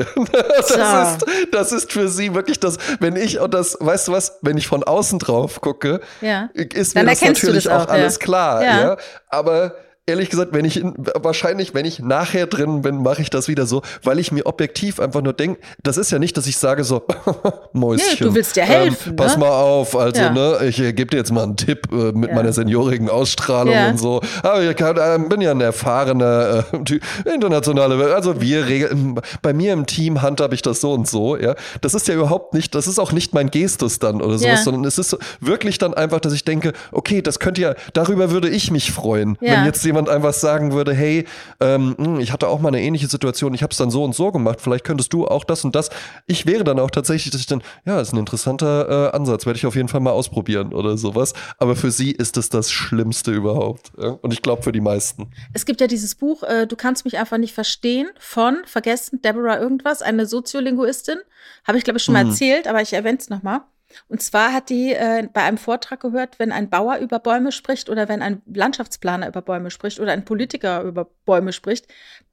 [0.66, 4.38] Das, ist, das ist für sie wirklich das, wenn ich und das, weißt du was,
[4.42, 6.48] wenn ich von außen drauf gucke, ja.
[6.54, 8.18] ist mir das natürlich das auch, auch, alles ja.
[8.20, 8.64] klar.
[8.64, 8.96] Ja.
[9.28, 13.48] Aber ehrlich gesagt, wenn ich in, wahrscheinlich, wenn ich nachher drin bin, mache ich das
[13.48, 16.58] wieder so, weil ich mir objektiv einfach nur denke, das ist ja nicht, dass ich
[16.58, 17.02] sage so,
[17.72, 18.06] Mäuschen.
[18.10, 19.10] Nee, du willst dir helfen.
[19.10, 19.40] Ähm, pass ne?
[19.40, 20.30] mal auf, also, ja.
[20.30, 22.36] ne, ich äh, gebe dir jetzt mal einen Tipp äh, mit ja.
[22.36, 23.88] meiner seniorigen Ausstrahlung ja.
[23.88, 24.20] und so.
[24.42, 29.72] Aber ich kann, äh, bin ja ein erfahrener äh, internationale, also wir regeln, bei mir
[29.72, 31.54] im Team handhabe ich das so und so, ja.
[31.80, 34.84] Das ist ja überhaupt nicht, das ist auch nicht mein Gestus dann oder sowas, sondern
[34.84, 38.70] es ist wirklich dann einfach, dass ich denke, okay, das könnte ja, darüber würde ich
[38.70, 41.24] mich freuen, wenn jetzt jemand jemand einfach sagen würde, hey,
[41.60, 44.14] ähm, hm, ich hatte auch mal eine ähnliche Situation, ich habe es dann so und
[44.14, 45.90] so gemacht, vielleicht könntest du auch das und das.
[46.26, 49.56] Ich wäre dann auch tatsächlich, dass ich dann, ja, ist ein interessanter äh, Ansatz, werde
[49.56, 51.32] ich auf jeden Fall mal ausprobieren oder sowas.
[51.58, 53.92] Aber für sie ist es das Schlimmste überhaupt.
[53.96, 54.08] Ja?
[54.20, 55.30] Und ich glaube für die meisten.
[55.52, 59.60] Es gibt ja dieses Buch, äh, Du kannst mich einfach nicht verstehen, von, vergessen, Deborah
[59.60, 61.18] irgendwas, eine Soziolinguistin.
[61.64, 62.30] Habe ich, glaube ich, schon mal mhm.
[62.30, 63.60] erzählt, aber ich erwähne es nochmal.
[64.08, 67.88] Und zwar hat die äh, bei einem Vortrag gehört, wenn ein Bauer über Bäume spricht
[67.88, 71.86] oder wenn ein Landschaftsplaner über Bäume spricht oder ein Politiker über Bäume spricht,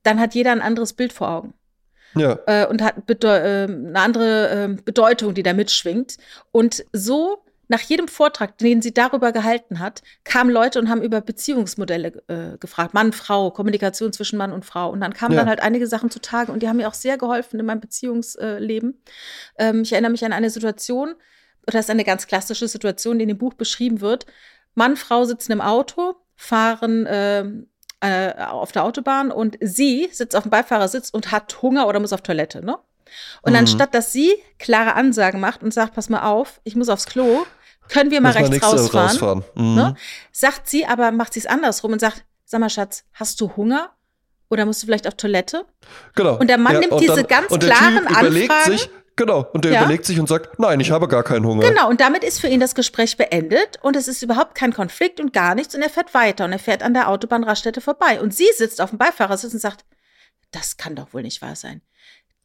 [0.03, 1.53] dann hat jeder ein anderes Bild vor Augen.
[2.15, 2.39] Ja.
[2.45, 6.17] Äh, und hat äh, eine andere ähm, Bedeutung, die da mitschwingt.
[6.51, 11.21] Und so nach jedem Vortrag, den sie darüber gehalten hat, kamen Leute und haben über
[11.21, 12.93] Beziehungsmodelle äh, gefragt.
[12.93, 14.89] Mann, Frau, Kommunikation zwischen Mann und Frau.
[14.89, 15.39] Und dann kamen ja.
[15.39, 19.01] dann halt einige Sachen zutage und die haben mir auch sehr geholfen in meinem Beziehungsleben.
[19.57, 21.15] Ähm, ich erinnere mich an eine Situation,
[21.65, 24.25] das ist eine ganz klassische Situation, die in dem Buch beschrieben wird.
[24.73, 27.45] Mann, Frau sitzen im Auto, fahren äh,
[28.01, 32.13] äh, auf der Autobahn und sie sitzt auf dem Beifahrersitz und hat Hunger oder muss
[32.13, 32.77] auf Toilette, ne?
[33.41, 33.59] Und mhm.
[33.59, 37.45] anstatt dass sie klare Ansagen macht und sagt, pass mal auf, ich muss aufs Klo,
[37.89, 39.43] können wir mal muss rechts rausfahren, rausfahren.
[39.55, 39.75] Mhm.
[39.75, 39.95] Ne?
[40.31, 43.91] sagt sie aber, macht sie es andersrum und sagt, sag mal Schatz, hast du Hunger?
[44.49, 45.65] Oder musst du vielleicht auf Toilette?
[46.13, 46.37] Genau.
[46.37, 48.71] Und der Mann ja, nimmt diese dann, ganz klaren Anfragen.
[48.71, 48.89] Sich,
[49.21, 49.47] Genau.
[49.53, 49.81] Und der Ja.
[49.81, 51.69] überlegt sich und sagt, nein, ich habe gar keinen Hunger.
[51.69, 55.19] Genau, und damit ist für ihn das Gespräch beendet und es ist überhaupt kein Konflikt
[55.19, 58.33] und gar nichts und er fährt weiter und er fährt an der Autobahnraststätte vorbei und
[58.33, 59.85] sie sitzt auf dem Beifahrersitz und sagt,
[60.49, 61.81] das kann doch wohl nicht wahr sein.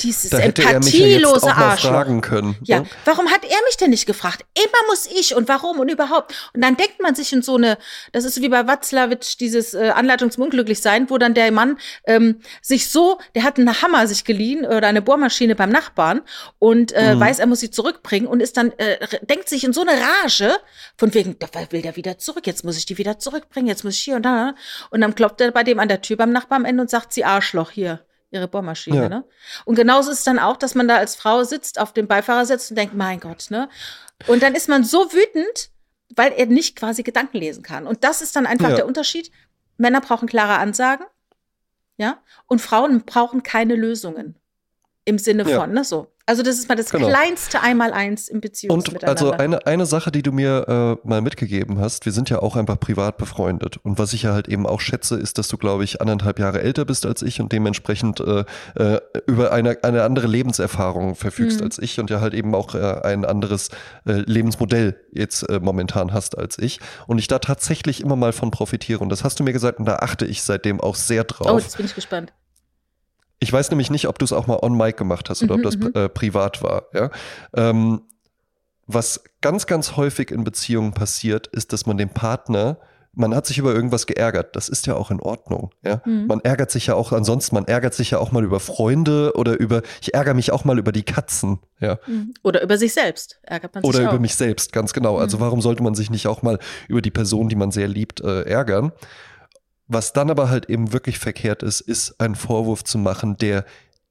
[0.02, 2.54] Dieses Da hätte er mich ja empathielose fragen können.
[2.64, 2.86] Ja, ne?
[3.06, 4.44] warum hat er mich denn nicht gefragt?
[4.54, 6.34] Immer muss ich und warum und überhaupt.
[6.52, 7.78] Und dann denkt man sich in so eine,
[8.12, 12.40] das ist wie bei Watzlawick, dieses äh, Anleitung zum Unglücklichsein, wo dann der Mann ähm,
[12.60, 16.20] sich so, der hat einen Hammer sich geliehen oder eine Bohrmaschine beim Nachbarn
[16.58, 17.20] und äh, Mhm.
[17.20, 20.56] weiß, er muss sie zurückbringen und ist dann, äh, denkt sich in so eine Rage,
[20.98, 23.94] von wegen, da will der wieder zurück, jetzt muss ich die wieder zurückbringen, jetzt muss
[23.94, 24.54] ich hier und da.
[24.90, 27.14] Und dann klopft er bei dem an der Tür beim Nachbarn am Ende und sagt,
[27.14, 28.00] sie Arschloch hier.
[28.36, 29.08] Ihre Bohrmaschine, Ja.
[29.08, 29.24] ne?
[29.64, 32.70] Und genauso ist es dann auch, dass man da als Frau sitzt, auf dem Beifahrersitz
[32.70, 33.68] und denkt, mein Gott, ne?
[34.26, 35.70] Und dann ist man so wütend,
[36.14, 37.86] weil er nicht quasi Gedanken lesen kann.
[37.86, 38.76] Und das ist dann einfach Ja.
[38.76, 39.30] der Unterschied.
[39.76, 41.06] Männer brauchen klare Ansagen,
[41.96, 42.22] ja?
[42.46, 44.36] Und Frauen brauchen keine Lösungen.
[45.08, 45.60] Im Sinne Ja.
[45.60, 45.84] von, ne?
[45.84, 46.08] So.
[46.28, 47.06] Also, das ist mal das Genau.
[47.06, 49.08] kleinste Einmaleins im Und Beziehungsmiteinander.
[49.08, 52.56] also eine, eine Sache, die du mir äh, mal mitgegeben hast, wir sind ja auch
[52.56, 53.76] einfach privat befreundet.
[53.84, 56.60] Und was ich ja halt eben auch schätze, ist, dass du, glaube ich, anderthalb Jahre
[56.60, 61.66] älter bist als ich und dementsprechend äh, äh, über eine, eine andere Lebenserfahrung verfügst Mhm.
[61.66, 63.68] als ich und ja halt eben auch äh, ein anderes
[64.04, 66.80] äh, Lebensmodell jetzt äh, momentan hast als ich.
[67.06, 68.98] Und ich da tatsächlich immer mal von profitiere.
[68.98, 71.46] Und das hast du mir gesagt und da achte ich seitdem auch sehr drauf.
[71.52, 72.32] oh, jetzt bin ich gespannt.
[73.38, 75.60] Ich weiß nämlich nicht, ob du es auch mal on mic gemacht hast oder Mhm,
[75.60, 75.92] ob das mhm.
[75.94, 76.84] äh, privat war.
[76.94, 77.10] Ja?
[77.54, 78.02] Ähm,
[78.86, 82.78] was ganz, ganz häufig in Beziehungen passiert, ist, dass man den Partner,
[83.12, 84.54] man hat sich über irgendwas geärgert.
[84.56, 85.70] Das ist ja auch in Ordnung.
[85.84, 86.00] Ja?
[86.04, 86.26] Mhm.
[86.28, 89.58] Man ärgert sich ja auch ansonsten, man ärgert sich ja auch mal über Freunde oder
[89.58, 91.58] über, ich ärgere mich auch mal über die Katzen.
[91.80, 91.98] Ja?
[92.06, 92.32] Mhm.
[92.42, 94.12] Oder über sich selbst ärgert man sich Oder auch.
[94.12, 95.18] über mich selbst, ganz genau.
[95.18, 95.42] Also Mhm.
[95.42, 98.42] warum sollte man sich nicht auch mal über die Person, die man sehr liebt, äh,
[98.44, 98.92] ärgern?
[99.88, 103.64] Was dann aber halt eben wirklich verkehrt ist, ist einen Vorwurf zu machen, der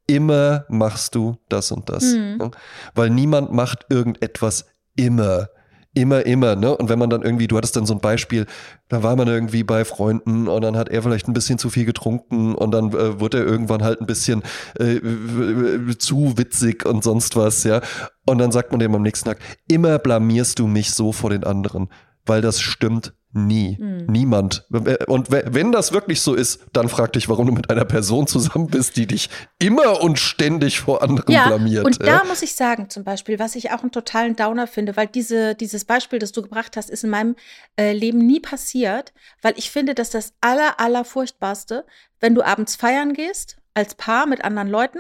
[0.08, 2.04] immer machst du das und das.
[2.04, 2.38] Mhm.
[2.38, 2.52] Ne?
[2.94, 5.50] Weil niemand macht irgendetwas immer.
[5.98, 6.76] Immer, immer, ne?
[6.76, 8.48] Und wenn man dann irgendwie, du hattest dann so ein Beispiel,
[8.90, 11.86] da war man irgendwie bei Freunden und dann hat er vielleicht ein bisschen zu viel
[11.86, 14.44] getrunken und dann äh, wurde er irgendwann halt ein bisschen
[14.78, 15.00] äh,
[15.98, 17.80] zu witzig und sonst was, ja.
[18.26, 21.46] Und dann sagt man dem am nächsten Tag, immer blamierst du mich so vor den
[21.46, 21.88] anderen,
[22.26, 23.78] weil das stimmt nie.
[23.80, 24.06] Mhm.
[24.08, 24.66] Niemand.
[25.08, 28.28] Und we- wenn das wirklich so ist, dann frag dich, warum du mit einer Person
[28.28, 31.86] zusammen bist, die dich immer und ständig vor anderen Ja, blamiert.
[31.86, 32.20] und ja?
[32.20, 35.54] da muss ich sagen, zum Beispiel, was ich auch einen totalen Downer finde, weil diese,
[35.56, 37.36] dieses Beispiel, das du gebracht hast, ist in meinem
[37.78, 41.86] äh, Leben nie passiert, weil ich finde, dass das aller, aller furchtbarste,
[42.20, 45.00] wenn du abends feiern gehst, als Paar mit anderen Leuten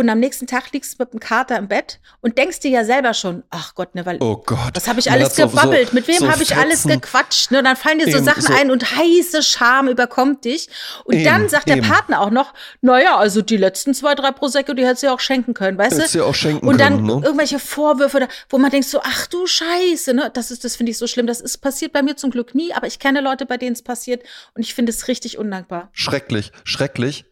[0.00, 2.84] und am nächsten Tag liegst du mit einem Kater im Bett und denkst dir ja
[2.84, 4.72] selber schon, ach Gott, ne, weil Oh Gott.
[4.74, 5.88] was habe ich alles so- gebabbelt?
[5.90, 7.50] so- Mit wem so habe ich alles gequatscht?
[7.50, 7.58] Ne?
[7.58, 10.68] Und dann fallen dir so Eben, Sachen so- ein und heiße Scham überkommt dich.
[11.04, 11.86] Und Eben, dann sagt der eben.
[11.86, 15.20] Partner auch noch, naja, also die letzten zwei, drei Prosecco, die hättest du ja auch
[15.20, 16.18] schenken können, weißt Hättest du?
[16.18, 17.22] ja auch schenken und dann können, ne?
[17.24, 20.30] irgendwelche Vorwürfe, wo man denkt so, ach du Scheiße, ne?
[20.32, 21.26] Das ist, das finde ich so schlimm.
[21.26, 23.82] Das ist passiert bei mir zum Glück nie, aber ich kenne Leute, bei denen es
[23.82, 24.22] passiert
[24.54, 25.90] und ich finde es richtig undankbar.
[25.92, 27.24] Schrecklich, schrecklich.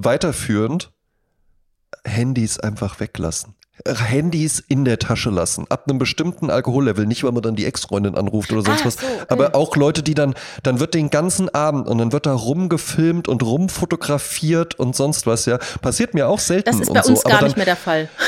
[0.00, 0.92] Weiterführend,
[2.04, 3.54] Handys einfach weglassen.
[3.86, 5.66] Handys in der Tasche lassen.
[5.68, 8.94] Ab einem bestimmten Alkohollevel, nicht weil man dann die Ex-Freundin anruft oder sonst Ah, was.
[8.94, 9.24] so, okay.
[9.28, 13.28] Aber auch Leute, die dann, dann wird den ganzen Abend und dann wird da rumgefilmt
[13.28, 15.58] und rumfotografiert und sonst was, ja.
[15.80, 16.70] Passiert mir auch selten.
[16.70, 17.10] Das ist bei so.
[17.10, 18.08] uns Aber gar dann, nicht mehr der Fall.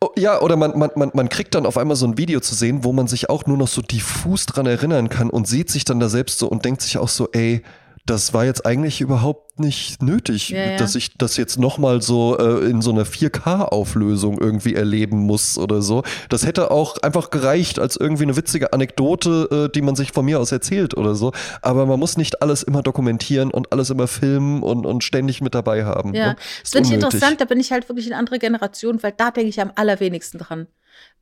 [0.00, 2.54] Oh, Ja, oder man, man, man, man kriegt dann auf einmal so ein Video zu
[2.54, 5.84] sehen, wo man sich auch nur noch so diffus dran erinnern kann und sieht sich
[5.84, 7.64] dann da selbst so und denkt sich auch so, ey,
[8.06, 10.76] das war jetzt eigentlich überhaupt nicht nötig, Ja, ja.
[10.76, 15.82] dass ich das jetzt nochmal so äh, in so einer 4K-Auflösung irgendwie erleben muss oder
[15.82, 16.02] so.
[16.28, 20.24] Das hätte auch einfach gereicht als irgendwie eine witzige Anekdote, äh, die man sich von
[20.24, 21.32] mir aus erzählt oder so.
[21.62, 25.54] Aber man muss nicht alles immer dokumentieren und alles immer filmen und, und ständig mit
[25.54, 26.14] dabei haben.
[26.14, 26.36] Ja, ne?
[26.62, 29.48] das finde ich interessant, da bin ich halt wirklich eine andere Generation, weil da denke
[29.48, 30.66] ich am allerwenigsten dran,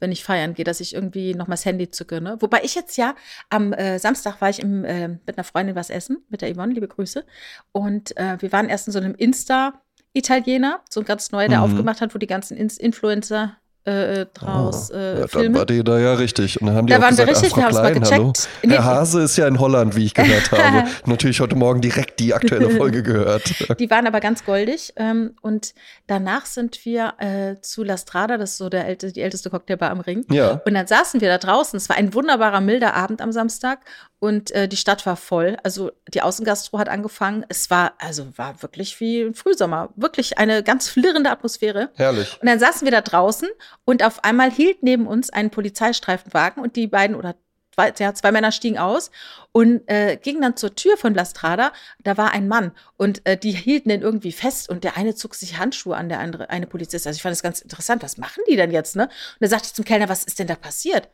[0.01, 2.20] wenn ich feiern gehe, dass ich irgendwie noch mal das Handy zücke.
[2.20, 2.37] Ne?
[2.40, 3.14] Wobei ich jetzt ja,
[3.51, 6.75] am äh, Samstag war ich im, äh, mit einer Freundin was essen, mit der Yvonne,
[6.75, 7.25] liebe Grüße.
[7.72, 11.64] Und äh, wir waren erst in so einem Insta-Italiener, so ein ganz neu, der Mhm.
[11.64, 13.56] aufgemacht hat, wo die ganzen Ins Influencer
[13.88, 16.60] äh, draus Ah, äh, ja, dann war die da ja richtig.
[16.60, 18.08] Und dann haben die Da auch waren wir gesagt, richtig, ah, wir Frau haben's mal
[18.08, 18.32] Klein, hallo.
[18.32, 18.48] gecheckt.
[18.64, 18.72] Nee.
[18.74, 20.88] Herr Hase ist ja in Holland, wie ich gehört habe.
[21.04, 23.78] Natürlich heute Morgen direkt die aktuelle Folge gehört.
[23.78, 24.92] Die waren aber ganz goldig.
[24.96, 25.72] Ähm, und
[26.08, 29.90] danach sind wir äh, zu La Strada, das ist so der älte, die älteste Cocktailbar
[29.90, 30.24] am Ring.
[30.32, 30.60] Ja.
[30.66, 31.76] Und dann saßen wir da draußen.
[31.76, 33.78] Es war ein wunderbarer, milder Abend am Samstag
[34.18, 35.57] und äh, die Stadt war voll.
[35.62, 37.44] Also die Außengastro hat angefangen.
[37.48, 39.90] Es war, also war wirklich wie im Frühsommer.
[39.96, 41.90] Wirklich eine ganz flirrende Atmosphäre.
[41.96, 42.38] Herrlich.
[42.40, 43.48] Und dann saßen wir da draußen
[43.85, 47.35] und auf einmal hielt neben uns ein Polizeistreifenwagen und die beiden oder
[47.76, 49.11] Zwei, ja, zwei Männer stiegen aus
[49.52, 51.74] und äh, gingen dann zur Tür von Lastrada.
[52.02, 55.35] Da war ein Mann und äh, die hielten den irgendwie fest und der eine zog
[55.35, 57.07] sich Handschuhe an, der andere, eine Polizist.
[57.07, 58.02] Also ich fand das ganz interessant.
[58.02, 59.05] Was machen die denn jetzt, ne?
[59.05, 61.11] Und da sagte ich zum Kellner, was ist denn da passiert?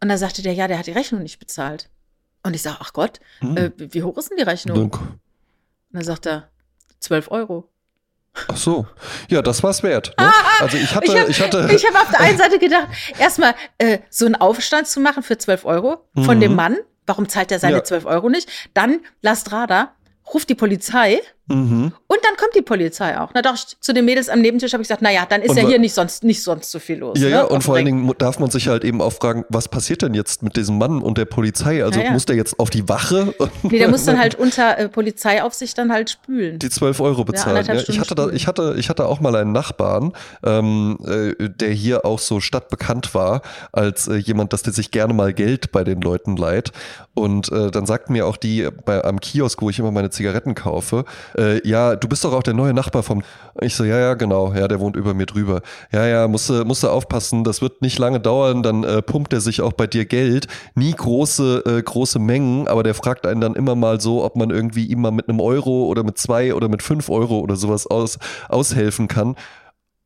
[0.00, 1.90] Und da sagte der, ja, der hat die Rechnung nicht bezahlt.
[2.42, 3.56] Und ich sage, ach Gott, hm.
[3.56, 4.76] äh, wie hoch ist denn die Rechnung?
[4.76, 4.98] Danke.
[4.98, 5.18] Und
[5.92, 6.48] dann sagt er,
[7.00, 7.68] 12 Euro.
[8.48, 8.86] Ach so,
[9.28, 10.08] ja, das war's wert.
[10.18, 10.26] Ne?
[10.26, 11.70] Ah, also ich hatte, ich, hab, ich hatte.
[11.74, 15.36] Ich habe auf der einen Seite gedacht, erstmal äh, so einen Aufstand zu machen für
[15.36, 16.40] 12 Euro von mhm.
[16.40, 16.78] dem Mann.
[17.04, 17.84] Warum zahlt er seine ja.
[17.84, 18.48] 12 Euro nicht?
[18.72, 19.92] Dann Lastrada
[20.32, 21.92] ruft die Polizei Mhm.
[22.06, 23.30] Und dann kommt die Polizei auch.
[23.34, 25.66] Na doch, zu den Mädels am Nebentisch habe ich gesagt, naja, dann ist und ja
[25.66, 27.18] hier nicht sonst, nicht sonst so viel los.
[27.18, 27.30] Ja, ne?
[27.30, 30.14] ja, und vor allen Dingen darf man sich halt eben auch fragen, was passiert denn
[30.14, 31.84] jetzt mit diesem Mann und der Polizei?
[31.84, 32.12] Also ja, ja.
[32.12, 33.34] muss der jetzt auf die Wache?
[33.62, 36.58] Nee, der muss dann halt unter äh, Polizeiaufsicht dann halt spülen.
[36.58, 37.64] Die 12 Euro bezahlen.
[37.64, 40.12] Ja, ich, hatte da, ich, hatte, ich hatte auch mal einen Nachbarn,
[40.44, 45.14] ähm, äh, der hier auch so stadtbekannt war, als äh, jemand, dass der sich gerne
[45.14, 46.72] mal Geld bei den Leuten leiht.
[47.14, 50.54] Und äh, dann sagten mir auch die bei, am Kiosk, wo ich immer meine Zigaretten
[50.54, 51.04] kaufe,
[51.42, 53.22] äh, ja, du bist doch auch der neue Nachbar vom.
[53.60, 55.62] Ich so, ja, ja, genau, ja, der wohnt über mir drüber.
[55.92, 59.32] Ja, ja, musst du, musst du aufpassen, das wird nicht lange dauern, dann äh, pumpt
[59.32, 60.46] er sich auch bei dir Geld.
[60.74, 64.50] Nie große, äh, große Mengen, aber der fragt einen dann immer mal so, ob man
[64.50, 67.86] irgendwie ihm mal mit einem Euro oder mit zwei oder mit fünf Euro oder sowas
[67.86, 69.36] aus, aushelfen kann.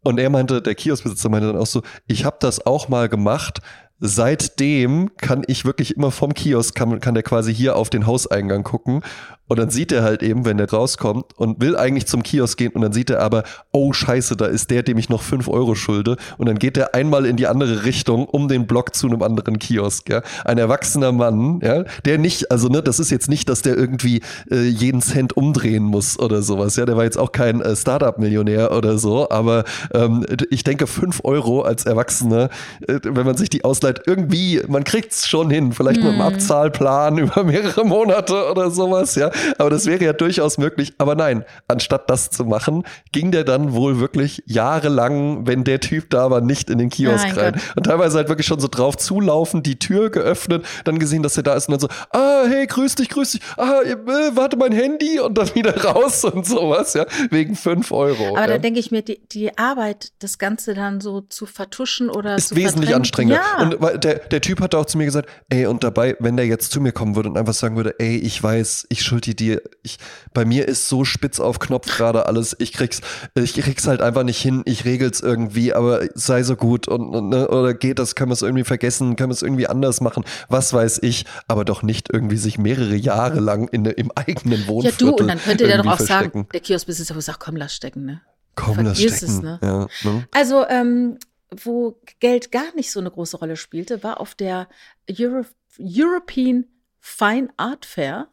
[0.03, 3.61] Und er meinte, der Kioskbesitzer meinte dann auch so, ich habe das auch mal gemacht,
[3.99, 8.63] seitdem kann ich wirklich immer vom Kiosk, kann, kann der quasi hier auf den Hauseingang
[8.63, 9.03] gucken
[9.49, 12.73] und dann sieht er halt eben, wenn der rauskommt und will eigentlich zum Kiosk gehen
[12.73, 15.75] und dann sieht er aber, oh scheiße, da ist der, dem ich noch fünf Euro
[15.75, 16.17] schulde.
[16.37, 19.59] Und dann geht er einmal in die andere Richtung um den Block zu einem anderen
[19.59, 20.09] Kiosk.
[20.09, 20.23] Ja?
[20.45, 24.21] Ein erwachsener Mann, ja, der nicht, also ne, das ist jetzt nicht, dass der irgendwie
[24.51, 26.75] äh, jeden Cent umdrehen muss oder sowas.
[26.77, 31.21] Ja, der war jetzt auch kein äh, Startup-Millionär oder so, aber ähm, ich denke, fünf
[31.23, 32.51] Euro als Erwachsener,
[32.89, 36.07] äh, wenn man sich die ausleiht, irgendwie, man kriegt's schon hin, vielleicht mhm.
[36.07, 36.35] mit einem mhm.
[36.35, 39.31] Abzahlplan über mehrere Monate oder sowas, ja.
[39.59, 40.95] Aber das wäre ja durchaus möglich.
[40.99, 46.11] Aber nein, anstatt das zu machen, ging der dann wohl wirklich jahrelang, wenn der Typ
[46.11, 47.53] da war, nicht in den Kiosk Nein, rein.
[47.53, 47.77] Gott.
[47.77, 51.43] Und teilweise halt wirklich schon so drauf zulaufen, die Tür geöffnet, dann gesehen, dass er
[51.43, 53.97] da ist und dann so, ah, hey, grüß dich, grüß dich, ah, äh,
[54.35, 58.31] warte, mein Handy und dann wieder raus und sowas, ja, wegen fünf Euro.
[58.31, 58.47] Aber ja.
[58.47, 62.55] da denke ich mir, die, die Arbeit, das Ganze dann so zu vertuschen oder ist
[62.57, 63.41] wesentlich anstrengender.
[63.59, 63.63] Ja.
[63.63, 66.73] Und der, der Typ hat auch zu mir gesagt, ey, und dabei, wenn der jetzt
[66.73, 69.63] zu mir kommen würde und einfach sagen würde, ey, ich weiß, ich schuld die dir,
[69.83, 69.99] ich,
[70.35, 73.01] bei mir ist so spitz auf Knopf gerade alles, ich krieg's,
[73.35, 77.29] ich krieg's halt einfach nicht hin, ich regel's irgendwie, aber sei so gut und, und
[77.29, 80.25] ne, oder geht das, können wir es irgendwie vergessen, können wir es irgendwie anders machen,
[80.49, 85.07] was weiß ich, aber doch nicht irgendwie sich mehrere Jahre lang in, im eigenen Wohnviertel
[85.07, 86.41] Ja du, und dann könnte der doch auch verstecken.
[86.41, 88.21] sagen, der Kioskbesitzer sagt, komm, lass stecken, ne?
[88.55, 89.15] Komm, lass stecken.
[89.15, 89.59] Es, ne?
[89.63, 90.27] Ja, ne?
[90.33, 91.19] Also, ähm,
[91.51, 94.69] wo Geld gar nicht so eine große Rolle spielte, war auf der
[95.11, 95.45] Euro
[95.79, 96.67] European
[97.01, 98.29] Fine Art Fair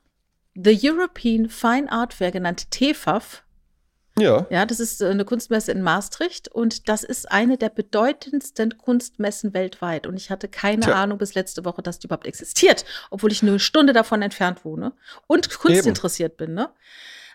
[0.55, 3.43] The European Fine Art Fair, genannt TEFAF.
[4.19, 4.45] Ja.
[4.51, 9.55] Ja, das ist äh, eine Kunstmesse in Maastricht und das ist eine der bedeutendsten Kunstmessen
[9.55, 10.05] weltweit.
[10.05, 10.93] Und ich hatte keine Tja.
[10.93, 14.65] Ahnung bis letzte Woche, dass die überhaupt existiert, obwohl ich nur eine Stunde davon entfernt
[14.65, 14.93] wohne
[15.25, 16.35] und Kunst Eben.
[16.37, 16.53] bin.
[16.53, 16.69] Ne?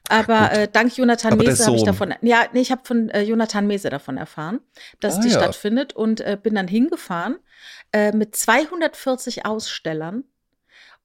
[0.09, 3.23] Aber äh, dank Jonathan Aber Mese habe ich davon, ja, nee, ich habe von äh,
[3.23, 4.61] Jonathan Mese davon erfahren,
[5.01, 5.39] dass ah, die ja.
[5.39, 7.39] stattfindet und äh, bin dann hingefahren
[7.93, 10.25] äh, mit 240 Ausstellern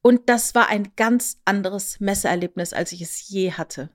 [0.02, 3.90] und das war ein ganz anderes Messeerlebnis, als ich es je hatte.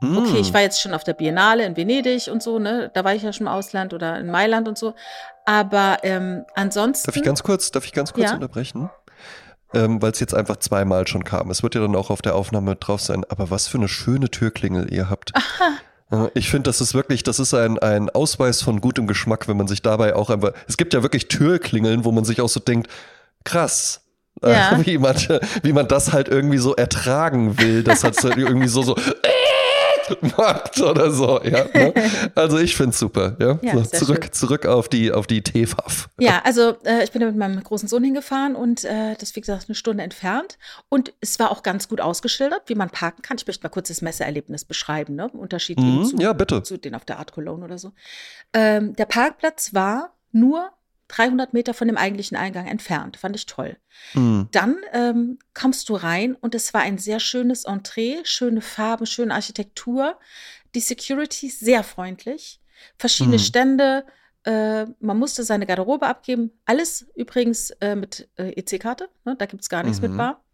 [0.00, 0.54] Okay, ich hm.
[0.54, 2.90] war jetzt schon auf der Biennale in Venedig und so, ne?
[2.94, 4.94] Da war ich ja schon im Ausland oder in Mailand und so.
[5.44, 7.06] Aber ähm, ansonsten.
[7.06, 8.34] Darf ich ganz kurz, darf ich ganz kurz ja?
[8.34, 8.90] unterbrechen?
[9.74, 11.50] Ähm, Weil es jetzt einfach zweimal schon kam.
[11.50, 13.24] Es wird ja dann auch auf der Aufnahme drauf sein.
[13.28, 15.32] Aber was für eine schöne Türklingel ihr habt.
[15.34, 16.30] Aha.
[16.32, 19.68] Ich finde, das ist wirklich, das ist ein, ein Ausweis von gutem Geschmack, wenn man
[19.68, 20.52] sich dabei auch einfach.
[20.66, 22.88] Es gibt ja wirklich Türklingeln, wo man sich auch so denkt,
[23.44, 24.00] krass,
[24.42, 24.78] ja.
[24.86, 25.16] wie, man,
[25.62, 27.82] wie man das halt irgendwie so ertragen will.
[27.82, 28.96] Das hat halt irgendwie so, so
[30.36, 31.40] macht oder so.
[31.42, 31.94] Ja, ne?
[32.34, 33.36] Also ich finde es super.
[33.38, 33.58] Ja?
[33.62, 34.32] ja so, zurück, schön.
[34.32, 36.08] zurück auf die, auf die TFAF.
[36.18, 39.66] Ja, also äh, ich bin mit meinem großen Sohn hingefahren und äh, das, wie gesagt,
[39.68, 40.58] eine Stunde entfernt.
[40.88, 43.36] Und es war auch ganz gut ausgeschildert, wie man parken kann.
[43.38, 45.28] Ich möchte mal kurz das Messeerlebnis beschreiben, ne?
[45.28, 46.62] Unterschied mhm, zu, ja, bitte.
[46.62, 47.92] zu den auf der Art Cologne oder so.
[48.52, 50.70] Ähm, der Parkplatz war nur
[51.08, 53.16] 300 Meter von dem eigentlichen Eingang entfernt.
[53.16, 53.76] Fand ich toll.
[54.14, 54.48] Mhm.
[54.52, 59.34] Dann ähm, kommst du rein und es war ein sehr schönes Entree, schöne Farben, schöne
[59.34, 60.18] Architektur.
[60.74, 62.60] Die Security sehr freundlich.
[62.98, 63.42] Verschiedene mhm.
[63.42, 64.04] Stände.
[64.44, 66.52] Äh, man musste seine Garderobe abgeben.
[66.66, 69.08] Alles übrigens äh, mit äh, EC-Karte.
[69.24, 69.34] Ne?
[69.36, 70.08] Da gibt es gar nichts mhm.
[70.08, 70.44] mit Bar.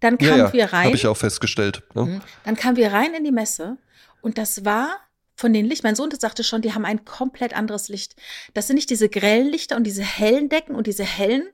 [0.00, 0.52] Dann kamen ja, ja.
[0.52, 0.86] wir rein.
[0.86, 1.82] Habe ich auch festgestellt.
[1.94, 2.04] Ne?
[2.04, 2.20] Mhm.
[2.44, 3.76] Dann kamen wir rein in die Messe
[4.22, 4.88] und das war
[5.38, 5.84] von den Licht.
[5.84, 8.16] Mein Sohn sagte schon, die haben ein komplett anderes Licht.
[8.54, 11.44] Das sind nicht diese grellen Lichter und diese hellen Decken und diese hellen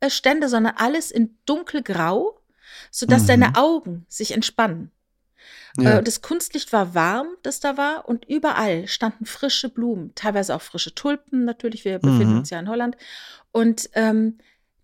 [0.00, 2.40] äh, Stände, sondern alles in dunkelgrau,
[2.90, 3.26] sodass Mhm.
[3.26, 4.90] deine Augen sich entspannen.
[5.78, 5.98] Ja.
[5.98, 10.62] Äh, das Kunstlicht war warm, das da war, und überall standen frische Blumen, teilweise auch
[10.62, 11.84] frische Tulpen natürlich.
[11.84, 12.38] Wir befinden Mhm.
[12.38, 12.96] uns ja in Holland.
[13.52, 14.38] Und ähm,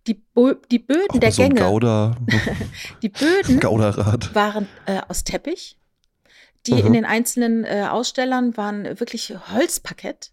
[0.07, 2.15] die, Bo die Böden Auch der so Gänge,
[3.01, 4.35] die Böden Gouderrad.
[4.35, 5.77] waren äh, aus Teppich.
[6.67, 6.87] Die Mhm.
[6.87, 10.31] in den einzelnen äh, Ausstellern waren wirklich Holzparkett.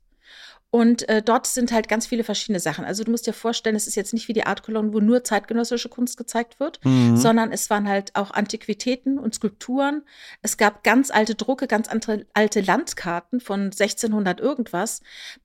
[0.71, 2.85] Und äh, dort sind halt ganz viele verschiedene Sachen.
[2.85, 5.25] Also du musst dir vorstellen, es ist jetzt nicht wie die Art Cologne, wo nur
[5.25, 7.17] zeitgenössische Kunst gezeigt wird, Mhm.
[7.17, 10.03] sondern es waren halt auch Antiquitäten und Skulpturen.
[10.43, 15.01] Es gab ganz alte Drucke, ganz andere, alte Landkarten von 1600 irgendwas.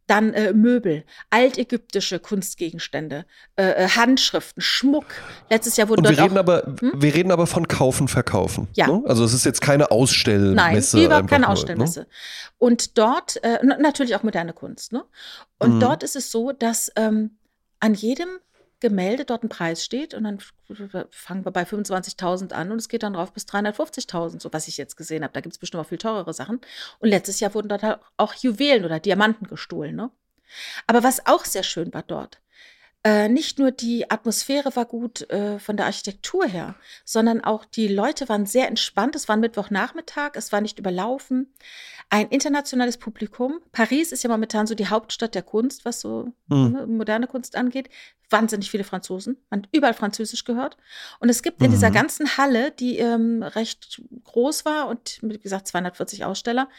[0.07, 5.05] Dann äh, Möbel, altägyptische Kunstgegenstände, äh, äh, Handschriften, Schmuck.
[5.49, 8.67] Letztes Jahr wurden Und wir dort reden, auch aber, wir reden aber von Kaufen, Verkaufen.
[8.73, 8.87] Ja.
[8.87, 9.01] Ne?
[9.05, 10.97] Also es ist jetzt keine Ausstellmesse.
[10.97, 11.53] Nein, überhaupt keine nur, ne?
[11.53, 12.07] Ausstellmesse.
[12.57, 15.05] Und dort, äh, natürlich auch moderne Kunst, ne?
[15.59, 15.79] Und Mhm.
[15.79, 17.37] dort ist es so, dass ähm,
[17.79, 18.39] an jedem
[18.79, 20.39] Gemälde dort ein Preis steht und dann
[21.09, 24.75] fangen wir bei 25.000 an und es geht dann rauf bis 350.000, so was ich
[24.75, 25.31] jetzt gesehen habe.
[25.31, 26.59] Da gibt es bestimmt auch viel teurere Sachen.
[26.99, 30.11] Und letztes Jahr wurden dort auch Juwelen oder Diamanten gestohlen, ne?
[30.85, 32.41] Aber was auch sehr schön war dort,
[33.05, 37.87] äh, nicht nur die Atmosphäre war gut äh, von der Architektur her, sondern auch die
[37.89, 39.15] Leute waren sehr entspannt.
[39.15, 41.53] Es war ein Mittwochnachmittag, es war nicht überlaufen.
[42.09, 43.59] Ein internationales Publikum.
[43.71, 46.71] Paris ist ja momentan so die Hauptstadt der Kunst, was so Hm.
[46.71, 47.89] ne, moderne Kunst angeht.
[48.29, 49.37] Wahnsinnig viele Franzosen.
[49.49, 50.77] Man hat überall Französisch gehört.
[51.19, 51.93] Und es gibt in dieser Mhm.
[51.93, 56.69] ganzen Halle, die ähm, recht groß war und wie gesagt 240 Aussteller,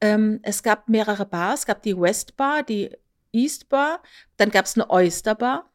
[0.00, 1.60] ähm, es gab mehrere Bars.
[1.60, 2.90] Es gab die West Bar, die
[3.36, 4.02] East Bar,
[4.36, 5.70] dann gab es eine Oyster Bar,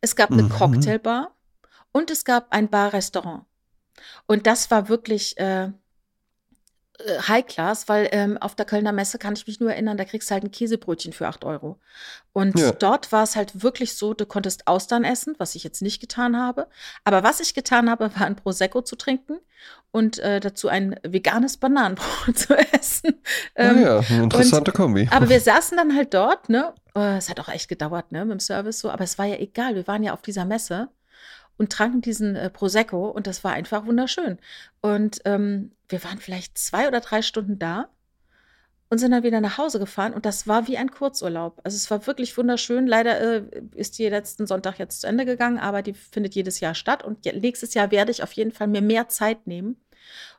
[0.00, 0.48] es gab eine Mhm.
[0.50, 1.36] Cocktailbar
[1.92, 3.44] und es gab ein Bar-Restaurant.
[4.26, 5.70] Und das war wirklich äh,
[7.28, 10.30] High Class, weil ähm, auf der Kölner Messe kann ich mich nur erinnern, da kriegst
[10.30, 11.78] du halt ein Käsebrötchen für 8 Euro.
[12.32, 12.72] Und Ja.
[12.72, 16.36] dort war es halt wirklich so, du konntest Austern essen, was ich jetzt nicht getan
[16.36, 16.68] habe.
[17.04, 19.38] Aber was ich getan habe, war ein Prosecco zu trinken
[19.90, 22.06] und äh, dazu ein veganes Bananenbrot
[22.38, 23.20] zu essen.
[23.54, 25.08] Ähm, ja, eine interessante Kombi.
[25.10, 26.72] aber wir saßen dann halt dort, ne?
[26.94, 28.90] Äh, Es hat auch echt gedauert, ne, mit dem Service so.
[28.90, 29.74] Aber es war ja egal.
[29.74, 30.88] Wir waren ja auf dieser Messe
[31.58, 34.38] und tranken diesen äh, Prosecco und das war einfach wunderschön.
[34.80, 37.88] Und ähm, wir waren vielleicht zwei oder drei Stunden da
[38.88, 41.60] und sind dann wieder nach Hause gefahren und das war wie ein Kurzurlaub.
[41.64, 42.86] Also es war wirklich wunderschön.
[42.86, 43.42] Leider äh,
[43.74, 47.24] ist die letzten Sonntag jetzt zu Ende gegangen, aber die findet jedes Jahr statt und
[47.24, 49.76] nächstes Jahr werde ich auf jeden Fall mir mehr Zeit nehmen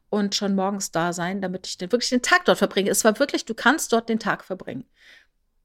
[0.09, 2.89] und schon morgens da sein, damit ich den, wirklich den Tag dort verbringe.
[2.89, 4.85] Es war wirklich, du kannst dort den Tag verbringen.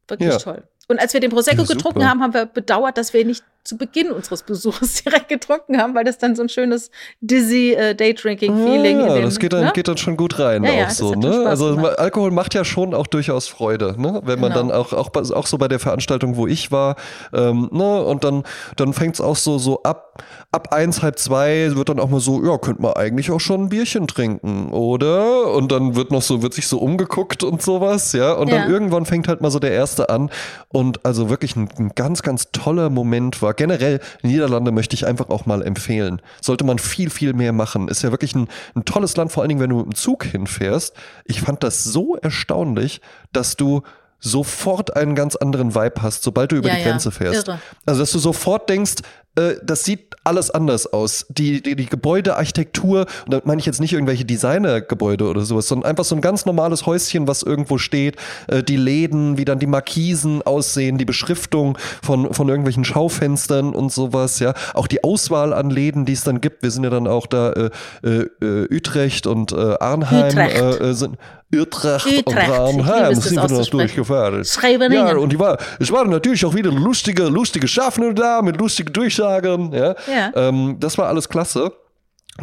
[0.08, 0.38] Wirklich Ja.
[0.38, 0.66] toll.
[0.88, 3.76] Und als wir den Prosecco Ja, getrunken haben, haben wir bedauert, dass wir nicht zu
[3.76, 6.90] Beginn unseres Besuchs direkt getrunken haben, weil das dann so ein schönes
[7.20, 9.72] dizzy äh, Daydrinking-Feeling ja, in dem, das geht dann, ne?
[9.74, 11.46] geht dann schon gut rein Ja, ja, auch so, ne?
[11.46, 11.98] Also gemacht.
[11.98, 14.20] Alkohol macht ja schon auch durchaus Freude, ne?
[14.24, 14.68] Wenn man Genau.
[14.68, 16.96] dann auch, auch, auch so bei der Veranstaltung, wo ich war,
[17.32, 18.02] ähm, ne?
[18.02, 18.42] Und dann,
[18.76, 22.20] dann fängt es auch so, so ab, ab eins, halb zwei wird dann auch mal
[22.20, 25.52] so, ja, könnte man eigentlich auch schon ein Bierchen trinken, oder?
[25.52, 28.32] Und dann wird noch so, wird sich so umgeguckt und sowas, ja?
[28.32, 30.30] Und dann irgendwann fängt halt mal so der erste an.
[30.68, 33.51] Und also wirklich ein, ein ganz, ganz toller Moment war.
[33.52, 36.20] Generell, Niederlande möchte ich einfach auch mal empfehlen.
[36.40, 37.88] Sollte man viel, viel mehr machen.
[37.88, 40.24] Ist ja wirklich ein, ein tolles Land, vor allen Dingen, wenn du mit dem Zug
[40.24, 40.94] hinfährst.
[41.24, 43.00] Ich fand das so erstaunlich,
[43.32, 43.82] dass du
[44.22, 46.88] sofort einen ganz anderen Vibe hast, sobald du über Ja, die ja.
[46.88, 47.48] Grenze fährst.
[47.48, 47.60] Irre.
[47.84, 48.94] Also, dass du sofort denkst,
[49.36, 51.26] äh, das sieht alles anders aus.
[51.30, 55.90] Die, die, die Gebäudearchitektur, und da meine ich jetzt nicht irgendwelche Designergebäude oder sowas, sondern
[55.90, 58.16] einfach so ein ganz normales Häuschen, was irgendwo steht,
[58.48, 63.90] äh, die Läden, wie dann die Markisen aussehen, die Beschriftung von, von irgendwelchen Schaufenstern und
[63.90, 64.54] sowas, ja.
[64.74, 66.62] Auch die Auswahl an Läden, die es dann gibt.
[66.62, 67.70] Wir sind ja dann auch da äh,
[68.04, 70.60] äh, äh, Utrecht und äh, Arnheim Utrecht.
[70.60, 71.16] äh, äh, sind.
[71.54, 74.44] Utrecht, Utrecht, und das sind wir noch durchgefahren.
[74.44, 75.06] Scheveningen.
[75.06, 78.92] Ja, und die war, es waren natürlich auch wieder lustige, lustige Schaffner da mit lustigen
[78.92, 79.72] Durchsagern.
[79.72, 80.32] Ja, Ja.
[80.34, 81.72] Ähm, das war alles klasse.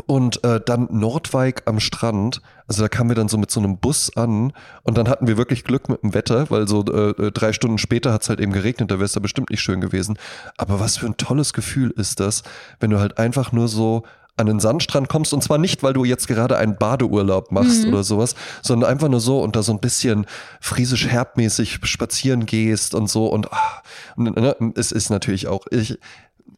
[0.05, 2.41] Und äh, dann Nordwijk am Strand.
[2.68, 4.53] Also da kamen wir dann so mit so einem Bus an
[4.84, 7.80] und dann hatten wir wirklich Glück mit dem Wetter, weil so äh, äh, drei Stunden
[7.80, 10.20] später hat es halt eben geregnet, da wäre es da bestimmt nicht schön gewesen.
[10.57, 12.43] Aber was für ein tolles Gefühl ist das,
[12.80, 14.03] wenn du halt einfach nur so
[14.40, 15.34] an den Sandstrand kommst.
[15.34, 19.20] Und zwar nicht, weil du jetzt gerade einen Badeurlaub machst oder sowas, sondern einfach nur
[19.20, 20.26] so und da so ein bisschen
[20.62, 23.28] friesisch herbmäßig spazieren gehst und so.
[23.28, 23.82] Und, ah,
[24.16, 26.00] ne, es ist natürlich auch, ich,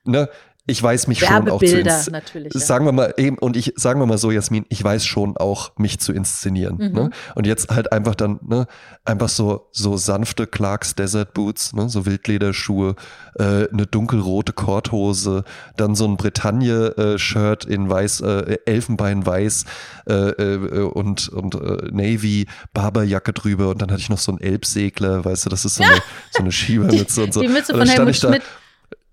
[0.03, 0.29] ne,
[0.67, 1.81] ich weiß mich schon auch zu
[2.11, 2.53] natürlich.
[2.53, 2.59] Ja.
[2.59, 5.71] Sagen wir mal eben, und ich sagen wir mal so, Jasmin, ich weiß schon auch,
[5.77, 6.77] mich zu inszenieren.
[6.77, 6.91] Mhm.
[6.91, 7.09] Ne?
[7.33, 8.67] Und jetzt halt einfach dann, ne,
[9.03, 12.95] einfach so, so sanfte Clarks Desert Boots, ne, so Wildlederschuhe,
[13.39, 15.45] äh, eine dunkelrote Korthose,
[15.77, 19.65] dann so ein Bretagne-Shirt in weiß, äh, Elfenbeinweiß
[20.07, 24.41] äh, äh, und, und äh, Navy, Barberjacke drüber und dann hatte ich noch so einen
[24.41, 25.95] Elbsegler, weißt du, das ist so eine,
[26.31, 27.41] so eine Schiebermütze und so.
[27.41, 28.43] Die Mütze von Helmut Schmidt.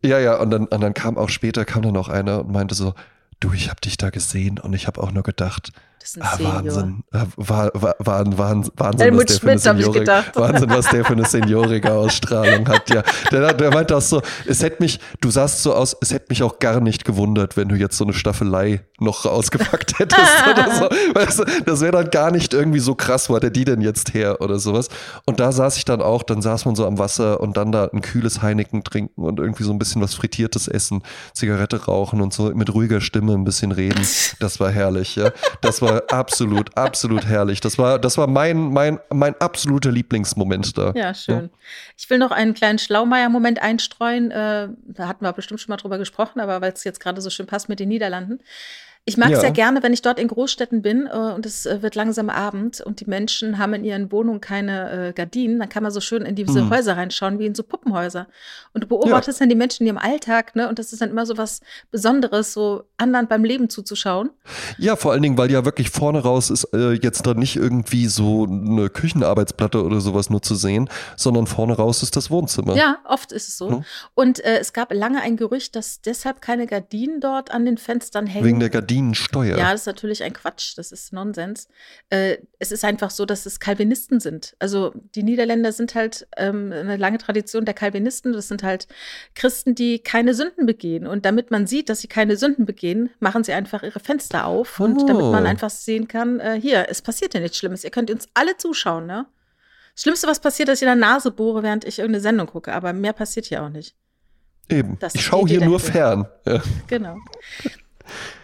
[0.02, 2.74] Ja, ja, und dann, und dann kam auch später, kam dann auch einer und meinte
[2.74, 2.94] so,
[3.40, 6.46] du, ich habe dich da gesehen und ich habe auch nur gedacht, Das ist ein
[6.46, 6.54] ah.
[6.54, 10.08] Wahnsinn, ah, war, war, war, Wahnsinn, Helmut was der für eine Seniorik.
[10.34, 13.02] Wahnsinn, was der für eine seniorige Ausstrahlung hat, ja.
[13.32, 16.42] Der, der meinte auch so, es hätte mich, du sahst so aus, es hätte mich
[16.42, 21.14] auch gar nicht gewundert, wenn du jetzt so eine Staffelei noch ausgepackt hättest oder so.
[21.14, 23.80] Weißt du, das wäre dann gar nicht irgendwie so krass, wo hat er die denn
[23.80, 24.88] jetzt her oder sowas.
[25.24, 27.88] Und da saß ich dann auch, dann saß man so am Wasser und dann da
[27.92, 31.02] ein kühles Heineken trinken und irgendwie so ein bisschen was Frittiertes essen,
[31.34, 34.06] Zigarette rauchen und so mit ruhiger Stimme ein bisschen reden.
[34.40, 35.30] Das war herrlich, ja.
[35.60, 37.60] Das war absolut, absolut herrlich.
[37.60, 40.92] Das war, das war mein, mein, mein absoluter Lieblingsmoment da.
[40.94, 41.50] Ja, schön.
[41.96, 44.30] Ich will noch einen kleinen Schlaumeier-Moment einstreuen.
[44.30, 47.30] Äh, da hatten wir bestimmt schon mal drüber gesprochen, aber weil es jetzt gerade so
[47.30, 48.40] schön passt mit den Niederlanden.
[49.08, 49.44] Ich mag es Ja.
[49.44, 52.80] ja gerne, wenn ich dort in Großstädten bin äh, und es äh, wird langsam Abend
[52.80, 56.22] und die Menschen haben in ihren Wohnungen keine äh, Gardinen, dann kann man so schön
[56.22, 56.70] in diese Mhm.
[56.70, 58.26] Häuser reinschauen, wie in so Puppenhäuser.
[58.74, 60.68] Und du beobachtest dann die Menschen in ihrem Alltag, ne?
[60.68, 64.30] Und das ist dann immer so was Besonderes, so anderen beim Leben zuzuschauen.
[64.76, 68.06] Ja, vor allen Dingen, weil ja wirklich vorne raus ist äh, jetzt da nicht irgendwie
[68.06, 72.76] so eine Küchenarbeitsplatte oder sowas nur zu sehen, sondern vorne raus ist das Wohnzimmer.
[72.76, 73.70] Ja, oft ist es so.
[73.70, 73.84] Ne?
[74.14, 78.26] Und äh, es gab lange ein Gerücht, dass deshalb keine Gardinen dort an den Fenstern
[78.26, 78.44] hängen.
[78.44, 78.68] Wegen der
[78.98, 79.56] Gardinensteuer.
[79.58, 81.68] Ja, das ist natürlich ein Quatsch, das ist Nonsens.
[82.10, 84.56] Äh, es ist einfach so, dass es Calvinisten sind.
[84.58, 88.32] Also die Niederländer sind halt ähm, eine lange Tradition der Calvinisten.
[88.32, 88.88] Das sind halt
[89.34, 91.06] Christen, die keine Sünden begehen.
[91.06, 94.80] Und damit man sieht, dass sie keine Sünden begehen, machen sie einfach ihre Fenster auf.
[94.80, 95.48] Und damit man Oh.
[95.48, 97.84] einfach sehen kann, äh, hier, es passiert ja nichts Schlimmes.
[97.84, 99.26] Ihr könnt uns alle zuschauen, ne?
[99.94, 102.46] Das Schlimmste, was passiert, ist, dass ich in der Nase bohre, während ich irgendeine Sendung
[102.46, 102.72] gucke.
[102.72, 103.94] Aber mehr passiert hier auch nicht.
[104.70, 104.98] Eben.
[105.00, 106.28] Das ich schaue hier nur fern.
[106.46, 106.62] Ja.
[106.86, 107.16] Genau.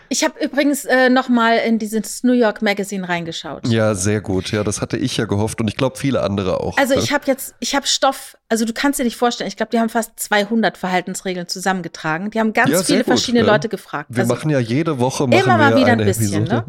[0.08, 3.66] Ich habe übrigens äh, noch mal in dieses New York Magazine reingeschaut.
[3.66, 4.50] ja, sehr gut.
[4.52, 6.76] Ja, das hatte ich ja gehofft und ich glaube viele andere auch.
[6.78, 7.00] Also Ja.
[7.00, 9.80] ich habe jetzt, ich habe Stoff, also du kannst dir nicht vorstellen, ich glaube, die
[9.80, 12.30] haben fast 200 Verhaltensregeln zusammengetragen.
[12.30, 13.52] Die haben ganz Ja, viele gut, verschiedene ja.
[13.52, 14.10] Leute gefragt.
[14.10, 16.44] Wir also machen ja jede Woche machen immer mal wieder ein bisschen.
[16.44, 16.64] Ne?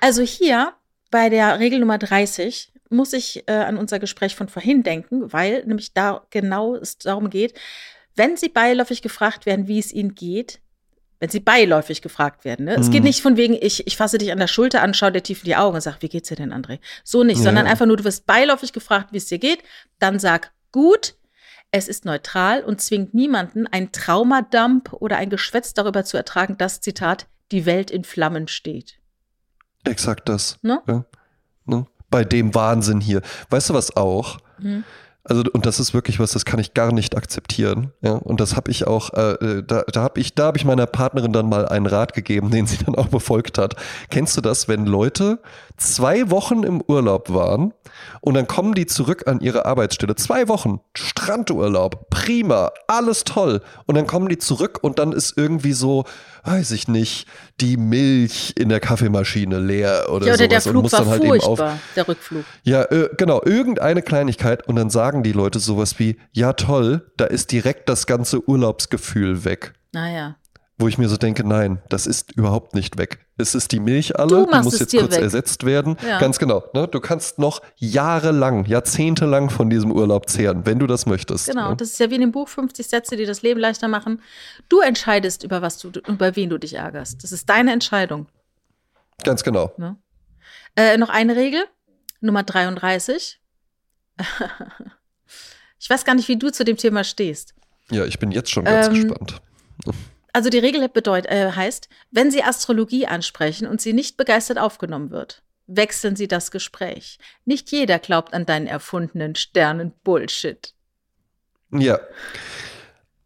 [0.00, 0.72] Also hier
[1.10, 5.64] bei der Regel Nummer 30 muss ich äh, an unser Gespräch von vorhin denken, weil
[5.64, 7.54] nämlich da genau es darum geht,
[8.16, 10.60] wenn Sie beiläufig gefragt werden, wie es Ihnen geht,
[11.20, 12.64] wenn Sie beiläufig gefragt werden.
[12.64, 12.74] Ne?
[12.76, 12.92] Es Mhm.
[12.92, 15.40] geht nicht von wegen, ich, ich fasse dich an der Schulter an, schau dir tief
[15.40, 16.78] in die Augen und sag, wie geht's dir denn, André?
[17.04, 17.44] So nicht, Ja.
[17.44, 19.62] sondern einfach nur, du wirst beiläufig gefragt, wie es dir geht,
[19.98, 21.14] dann sag, gut,
[21.70, 26.80] es ist neutral und zwingt niemanden, ein Traumadump oder ein Geschwätz darüber zu ertragen, dass,
[26.80, 28.98] Zitat, die Welt in Flammen steht.
[29.84, 30.58] Exakt das.
[30.62, 30.80] Ne?
[30.88, 31.04] Ja.
[31.66, 31.86] Ne?
[32.10, 33.22] Bei dem Wahnsinn hier.
[33.50, 34.38] Weißt du was auch?
[34.58, 34.84] Mhm.
[35.30, 37.92] Also, und das ist wirklich was, das kann ich gar nicht akzeptieren.
[38.02, 40.86] Ja, und das habe ich auch, äh, da, da habe ich, da habe ich meiner
[40.86, 43.76] Partnerin dann mal einen Rat gegeben, den sie dann auch befolgt hat.
[44.10, 45.38] Kennst du das, wenn Leute
[45.76, 47.72] zwei Wochen im Urlaub waren
[48.20, 50.16] und dann kommen die zurück an ihre Arbeitsstelle?
[50.16, 53.62] Zwei Wochen, Strandurlaub, prima, alles toll.
[53.86, 56.06] Und dann kommen die zurück und dann ist irgendwie so,
[56.44, 57.26] weiß ich nicht,
[57.60, 61.08] die Milch in der Kaffeemaschine leer oder Ja, oder der und Flug muss war dann
[61.10, 62.44] halt eben auf, furchtbar, der Rückflug.
[62.64, 67.24] ja, äh, genau, irgendeine Kleinigkeit und dann sagen die Leute sowas wie, ja toll, da
[67.26, 69.74] ist direkt das ganze Urlaubsgefühl weg.
[69.92, 70.36] Naja.
[70.80, 73.26] Wo ich mir so denke, nein, das ist überhaupt nicht weg.
[73.36, 75.20] Es ist die Milch alle, die muss jetzt kurz weg.
[75.22, 75.96] ersetzt werden.
[76.06, 76.18] Ja.
[76.18, 76.64] Ganz genau.
[76.72, 76.88] Ne?
[76.88, 81.48] Du kannst noch jahrelang, jahrzehntelang von diesem Urlaub zehren, wenn du das möchtest.
[81.50, 81.76] Genau, Ne?
[81.76, 84.22] das ist ja wie in dem Buch 50 Sätze, die das Leben leichter machen.
[84.70, 87.22] Du entscheidest, über was du, über wen du dich ärgerst.
[87.22, 88.26] Das ist deine Entscheidung.
[89.22, 89.72] Ganz genau.
[89.76, 89.96] Ne?
[90.76, 91.62] Äh, noch eine Regel,
[92.22, 93.38] Nummer 33.
[95.78, 97.54] ich weiß gar nicht, wie du zu dem Thema stehst.
[97.90, 99.42] Ja, ich bin jetzt schon ganz Ähm, gespannt.
[100.32, 105.10] Also die Regel bedeut, äh, heißt, wenn Sie Astrologie ansprechen und sie nicht begeistert aufgenommen
[105.10, 107.18] wird, wechseln Sie das Gespräch.
[107.44, 110.74] Nicht jeder glaubt an deinen erfundenen Sternen Bullshit.
[111.72, 112.00] Ja.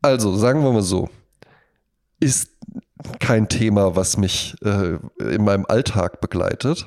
[0.03, 1.09] Also, sagen wir mal so.
[2.21, 2.51] Ist
[3.21, 6.87] kein Thema, was mich äh, in meinem Alltag begleitet.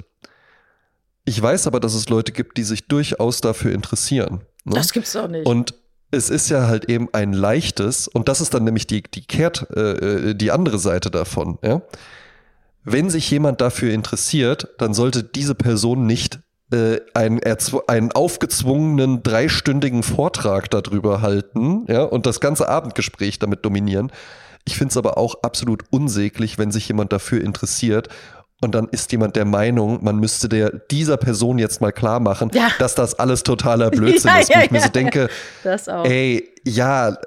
[1.25, 4.45] Ich weiß aber, dass es Leute gibt, die sich durchaus dafür interessieren.
[4.63, 4.75] Ne?
[4.75, 5.45] Das gibt's doch nicht.
[5.45, 5.73] Und
[6.11, 9.69] es ist ja halt eben ein leichtes, und das ist dann nämlich die, die Kehrt,
[9.71, 11.81] äh, die andere Seite davon, ja.
[12.83, 16.39] Wenn sich jemand dafür interessiert, dann sollte diese Person nicht
[16.71, 17.41] äh, einen,
[17.87, 24.11] einen aufgezwungenen dreistündigen Vortrag darüber halten, ja, und das ganze Abendgespräch damit dominieren.
[24.65, 28.09] Ich finde es aber auch absolut unsäglich, wenn sich jemand dafür interessiert
[28.61, 32.49] und dann ist jemand der Meinung, man müsste der, dieser Person jetzt mal klar machen,
[32.53, 32.69] Ja.
[32.79, 34.49] dass das alles totaler Blödsinn Ja, ist.
[34.49, 35.29] ja, ich mir so denke,
[35.63, 36.05] Das auch.
[36.05, 37.17] ey, ja,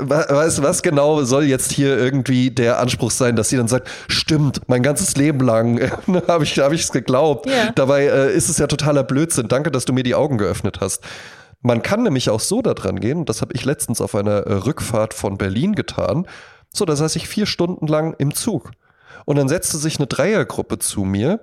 [0.00, 3.68] wa- weißt du, was genau soll jetzt hier irgendwie der Anspruch sein, dass sie dann
[3.68, 5.80] sagt, stimmt, mein ganzes Leben lang
[6.28, 7.48] habe ich es hab geglaubt.
[7.74, 9.48] Dabei äh, ist es ja totaler Blödsinn.
[9.48, 11.02] Danke, dass du mir die Augen geöffnet hast.
[11.62, 14.52] Man kann nämlich auch so da dran gehen, das habe ich letztens auf einer äh,
[14.52, 16.26] Rückfahrt von Berlin getan.
[16.72, 18.72] So, da saß ich vier Stunden lang im Zug.
[19.26, 21.40] Und dann setzte sich eine Dreiergruppe zu mir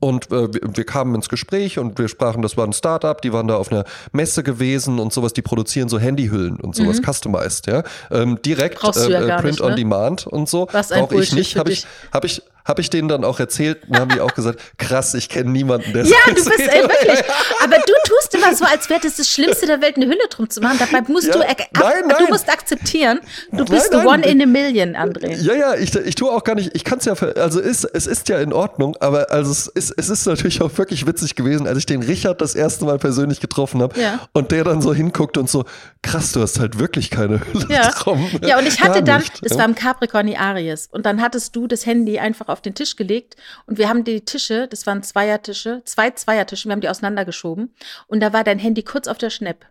[0.00, 3.46] und äh, wir, kamen ins Gespräch und wir sprachen, das war ein Startup, die waren
[3.46, 7.84] da auf einer Messe gewesen und sowas, die produzieren so Handyhüllen und sowas, customized, ja.
[8.10, 8.92] Ähm, direkt Mhm.
[8.92, 9.76] Du ja gar Print nicht, on ne?
[9.76, 10.66] Demand und so.
[10.72, 13.78] Was ein Brauche ich nicht, habe ich, habe ich, habe ich denen dann auch erzählt
[13.88, 17.20] und haben die auch gesagt, krass, ich kenne niemanden, der Ja, du bist ey, wirklich.
[17.62, 20.50] Aber du tust immer so, als wäre das das Schlimmste der Welt, eine Hülle drum
[20.50, 20.78] zu machen.
[20.78, 21.34] Dabei musst Ja.
[21.34, 22.24] du, ak- Nein, du nein.
[22.28, 23.20] musst akzeptieren,
[23.52, 24.06] du bist Nein, the nein.
[24.06, 25.36] one in a million, André.
[25.42, 27.84] Ja, ja, ich, ich tue auch gar nicht, ich kann es ja, ver- also ist,
[27.84, 31.34] es ist ja in Ordnung, aber also es ist, es ist natürlich auch wirklich witzig
[31.36, 34.20] gewesen, als ich den Richard das erste Mal persönlich getroffen habe Ja.
[34.32, 35.64] und der dann so hinguckt und so,
[36.02, 37.90] krass, du hast halt wirklich keine Hülle Ja.
[37.90, 38.28] drum.
[38.42, 41.86] ja, und ich hatte dann, es war im Capricorn Aries, und dann hattest du das
[41.86, 43.36] Handy einfach auf den Tisch gelegt
[43.66, 47.74] und wir haben die Tische, das waren Zweiertische, zwei Zweiertische, wir haben die auseinandergeschoben
[48.06, 49.66] und da war dein Handy kurz auf der Schnepp.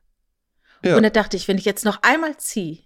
[0.83, 0.95] ja.
[0.95, 2.77] Und da dachte ich, wenn ich jetzt noch einmal ziehe,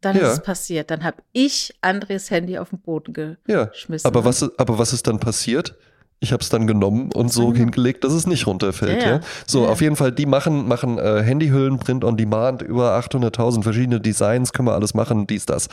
[0.00, 0.28] dann Ja.
[0.28, 0.90] ist es passiert.
[0.90, 3.64] Dann habe ich Andres Handy auf den Boden ja.
[3.64, 4.06] geschmissen.
[4.06, 5.74] Aber was, aber was ist dann passiert?
[6.20, 7.56] Ich habe es dann genommen und so genommen.
[7.56, 9.02] hingelegt, dass es nicht runterfällt.
[9.02, 9.20] Ja, Ja, ja.
[9.46, 9.70] So, Ja.
[9.70, 14.52] auf jeden Fall, die machen, machen äh, Handyhüllen, Print on Demand, über 800.000 verschiedene Designs,
[14.52, 15.68] können wir alles machen, dies, das.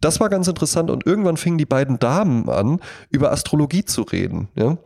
[0.00, 2.80] Das war ganz interessant und irgendwann fingen die beiden Damen an,
[3.10, 4.48] über Astrologie zu reden.
[4.54, 4.78] Ja?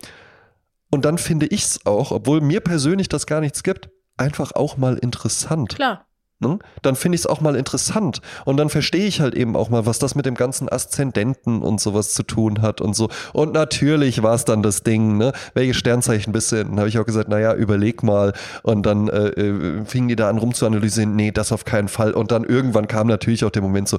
[0.91, 4.77] Und dann finde ich es auch, obwohl mir persönlich das gar nichts gibt, einfach auch
[4.77, 5.75] mal interessant.
[5.75, 6.05] Klar.
[6.41, 6.61] Ne?
[6.83, 8.21] Dann finde ich es auch mal interessant.
[8.45, 11.81] Und dann verstehe ich halt eben auch mal, was das mit dem ganzen Aszendenten und
[11.81, 13.09] sowas zu tun hat und so.
[13.33, 15.33] Und natürlich war es dann das Ding, ne?
[15.55, 16.65] Welche Sternzeichen bist du?
[16.65, 18.35] Dann habe ich auch gesagt, naja, überleg mal.
[18.63, 22.13] Und dann äh, äh, fingen die da an rumzuanalysieren, nee, das auf keinen Fall.
[22.13, 23.99] Und dann irgendwann kam natürlich auch der Moment so,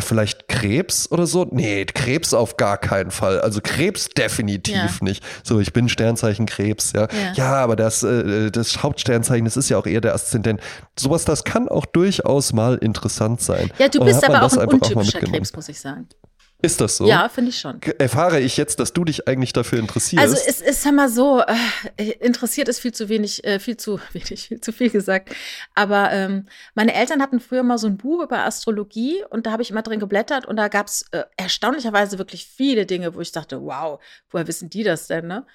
[0.00, 1.46] vielleicht Krebs oder so?
[1.50, 3.40] Nee, Krebs auf gar keinen Fall.
[3.40, 4.88] Also Krebs definitiv Ja.
[5.00, 5.24] nicht.
[5.42, 7.02] So, ich bin Sternzeichen Krebs, ja.
[7.02, 7.32] Ja.
[7.34, 10.60] Ja, aber das, äh, das Hauptsternzeichen, das ist ja auch eher der Aszendent.
[10.98, 13.70] Sowas, das kann auch durchaus mal interessant sein.
[13.78, 15.32] Ja, du dann bist aber auch ein auch untypischer mitgenommen.
[15.32, 16.08] Krebs, muss ich sagen.
[16.60, 17.06] Ist das so?
[17.06, 17.80] Ja, finde ich schon.
[17.98, 20.20] Erfahre ich jetzt, dass du dich eigentlich dafür interessierst?
[20.20, 21.40] Also es ist, sag mal so,
[21.96, 25.32] äh, interessiert ist viel zu wenig, äh, viel zu wenig, viel zu viel gesagt.
[25.76, 29.62] Aber ähm, meine Eltern hatten früher mal so ein Buch über Astrologie und da habe
[29.62, 33.30] ich immer drin geblättert und da gab es äh, erstaunlicherweise wirklich viele Dinge, wo ich
[33.30, 34.00] dachte, wow,
[34.30, 35.46] woher wissen die das denn, ne?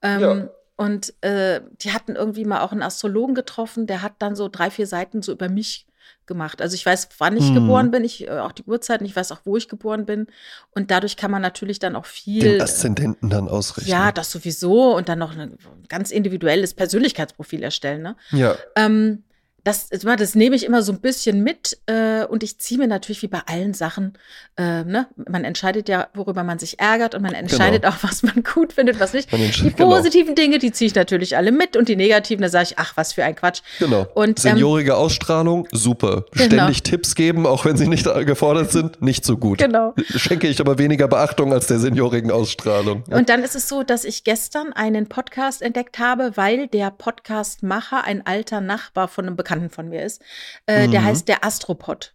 [0.00, 0.48] Ähm, Ja.
[0.76, 4.70] Und äh, die hatten irgendwie mal auch einen Astrologen getroffen, der hat dann so drei,
[4.70, 5.86] vier Seiten so über mich
[6.32, 6.60] gemacht.
[6.62, 7.54] Also ich weiß, wann ich Hm.
[7.54, 10.26] geboren bin, ich äh, auch die Uhrzeiten, ich weiß auch, wo ich geboren bin.
[10.70, 12.40] Und dadurch kann man natürlich dann auch viel.
[12.54, 13.90] den Aszendenten dann ausrechnen.
[13.92, 15.58] Ja, das sowieso und dann noch ein
[15.88, 18.02] ganz individuelles Persönlichkeitsprofil erstellen.
[18.02, 18.16] Ne?
[18.30, 18.56] ja.
[18.76, 19.24] Ähm,
[19.64, 23.22] das, das nehme ich immer so ein bisschen mit äh, und ich ziehe mir natürlich
[23.22, 24.14] wie bei allen Sachen,
[24.56, 25.06] äh, ne?
[25.28, 28.98] man entscheidet ja, worüber man sich ärgert und man entscheidet auch, was man gut findet,
[28.98, 29.30] was nicht.
[29.30, 29.90] Die genau.
[29.90, 32.96] positiven Dinge, die ziehe ich natürlich alle mit und die negativen, da sage ich, ach,
[32.96, 33.60] was für ein Quatsch.
[33.78, 34.06] Genau.
[34.14, 36.24] Und, ähm, Seniorige Ausstrahlung, super.
[36.32, 36.46] Genau.
[36.46, 39.58] Ständig Tipps geben, auch wenn sie nicht gefordert sind, nicht so gut.
[39.58, 39.94] Genau.
[40.16, 43.04] Schenke ich aber weniger Beachtung als der seniorigen Ausstrahlung.
[43.10, 48.02] Und dann ist es so, dass ich gestern einen Podcast entdeckt habe, weil der Podcastmacher
[48.04, 50.22] ein alter Nachbar von einem Bekannten von mir ist.
[50.66, 51.04] Äh, Der Mhm.
[51.06, 52.14] heißt der Astropod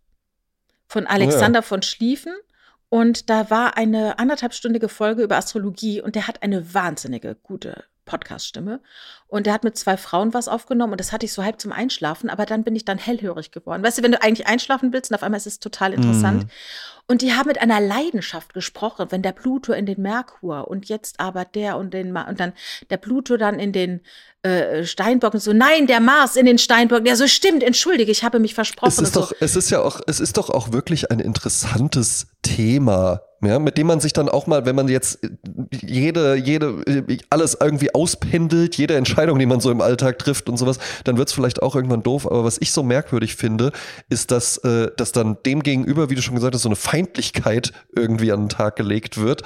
[0.88, 2.34] von Alexander von Schlieffen.
[2.90, 8.82] Und da war eine anderthalbstündige Folge über Astrologie und der hat eine wahnsinnige gute Podcast-Stimme.
[9.28, 11.74] Und der hat mit zwei Frauen was aufgenommen und das hatte ich so halb zum
[11.74, 13.84] Einschlafen, aber dann bin ich dann hellhörig geworden.
[13.84, 16.44] Weißt du, wenn du eigentlich einschlafen willst und auf einmal ist es total interessant.
[16.44, 16.50] Mhm.
[17.10, 21.22] Und die haben mit einer Leidenschaft gesprochen, wenn der Pluto in den Merkur und jetzt
[21.22, 22.52] aber der und den Ma und dann
[22.90, 24.02] der Pluto dann in den
[24.44, 27.08] äh, Steinbock und so, nein, der Mars in den Steinbock.
[27.08, 28.90] Ja, so stimmt, entschuldige, ich habe mich versprochen.
[28.90, 29.20] Es ist und so.
[29.22, 33.78] doch, es ist ja auch, es ist doch auch wirklich ein interessantes Thema, ja, mit
[33.78, 35.20] dem man sich dann auch mal, wenn man jetzt
[35.72, 36.84] jede, jede,
[37.30, 41.30] alles irgendwie auspendelt, jede Entscheidung, die man so im Alltag trifft und sowas, dann wird
[41.30, 42.26] es vielleicht auch irgendwann doof.
[42.26, 43.72] Aber was ich so merkwürdig finde,
[44.10, 45.62] ist, dass, äh, dass dann dem
[46.10, 49.44] wie du schon gesagt hast, so eine Feindlichkeit irgendwie an den Tag gelegt wird.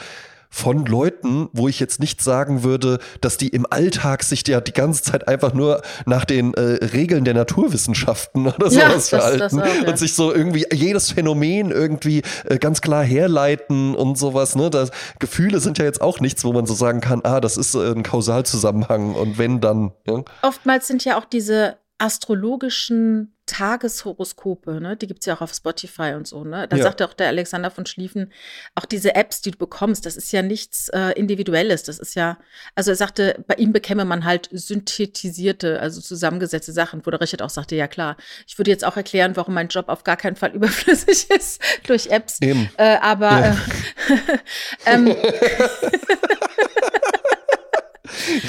[0.54, 4.74] Von Leuten, wo ich jetzt nicht sagen würde, dass die im Alltag sich ja die
[4.74, 9.54] ganze Zeit einfach nur nach den äh, Regeln der Naturwissenschaften oder Ja, sowas das- das
[9.54, 14.56] verhalten auch, und sich so irgendwie jedes Phänomen irgendwie äh, ganz klar herleiten und sowas.
[14.58, 14.70] Ne?
[14.70, 17.74] Das, Gefühle sind ja jetzt auch nichts, wo man so sagen kann, ah, das ist
[17.74, 19.94] äh, ein Kausalzusammenhang und wenn dann.
[20.06, 20.24] Ja?
[20.42, 24.96] Oftmals sind ja auch diese astrologischen Tageshoroskope, ne?
[24.96, 26.68] Die gibt es ja auch auf Spotify und so, ne?
[26.68, 26.84] Da Ja.
[26.84, 28.32] sagt auch der Alexander von Schlieffen,
[28.76, 31.84] auch diese Apps, die du bekommst, das ist ja nichts äh, Individuelles.
[31.84, 32.38] Das ist ja,
[32.76, 37.42] also er sagte, bei ihm bekäme man halt synthetisierte, also zusammengesetzte Sachen, wo der Richard
[37.42, 38.16] auch sagte, ja klar,
[38.48, 42.08] ich würde jetzt auch erklären, warum mein Job auf gar keinen Fall überflüssig ist durch
[42.08, 42.38] Apps.
[42.42, 42.70] Eben.
[42.78, 43.52] Äh, aber Ja.
[43.52, 44.38] äh,
[44.86, 45.08] ähm,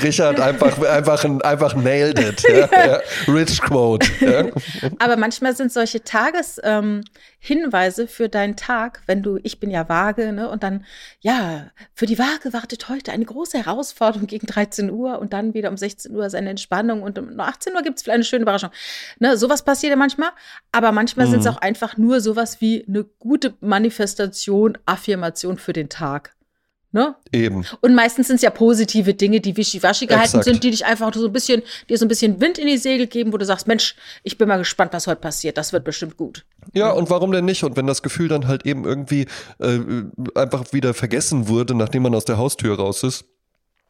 [0.02, 2.42] Richard einfach, einfach, einfach nailed it.
[2.42, 3.00] Ja, ja.
[3.32, 4.06] Rich Quote.
[4.20, 4.46] Ja.
[4.98, 10.32] Aber manchmal sind solche Tageshinweise ähm, für deinen Tag, wenn du, ich bin ja vage,
[10.32, 10.84] ne, und dann,
[11.20, 15.70] ja, für die Waage wartet heute eine große Herausforderung gegen 13 Uhr und dann wieder
[15.70, 18.70] um 16 Uhr seine Entspannung und um 18 Uhr gibt es vielleicht eine schöne Überraschung.
[19.18, 20.30] Ne, sowas passiert ja manchmal,
[20.72, 21.52] aber manchmal sind es Mhm.
[21.52, 26.34] auch einfach nur sowas wie eine gute Manifestation, Affirmation für den Tag.
[26.92, 27.14] Ne?
[27.32, 27.64] Eben.
[27.80, 30.44] Und meistens sind es ja positive Dinge, die wischiwaschi gehalten Exakt.
[30.44, 33.06] sind, die dich einfach so ein bisschen, dir so ein bisschen Wind in die Segel
[33.06, 35.56] geben, wo du sagst, Mensch, ich bin mal gespannt, was heute passiert.
[35.56, 36.44] Das wird bestimmt gut.
[36.74, 37.64] Ja, und warum denn nicht?
[37.64, 39.26] Und wenn das Gefühl dann halt eben irgendwie
[39.58, 39.80] äh,
[40.34, 43.24] einfach wieder vergessen wurde, nachdem man aus der Haustür raus ist,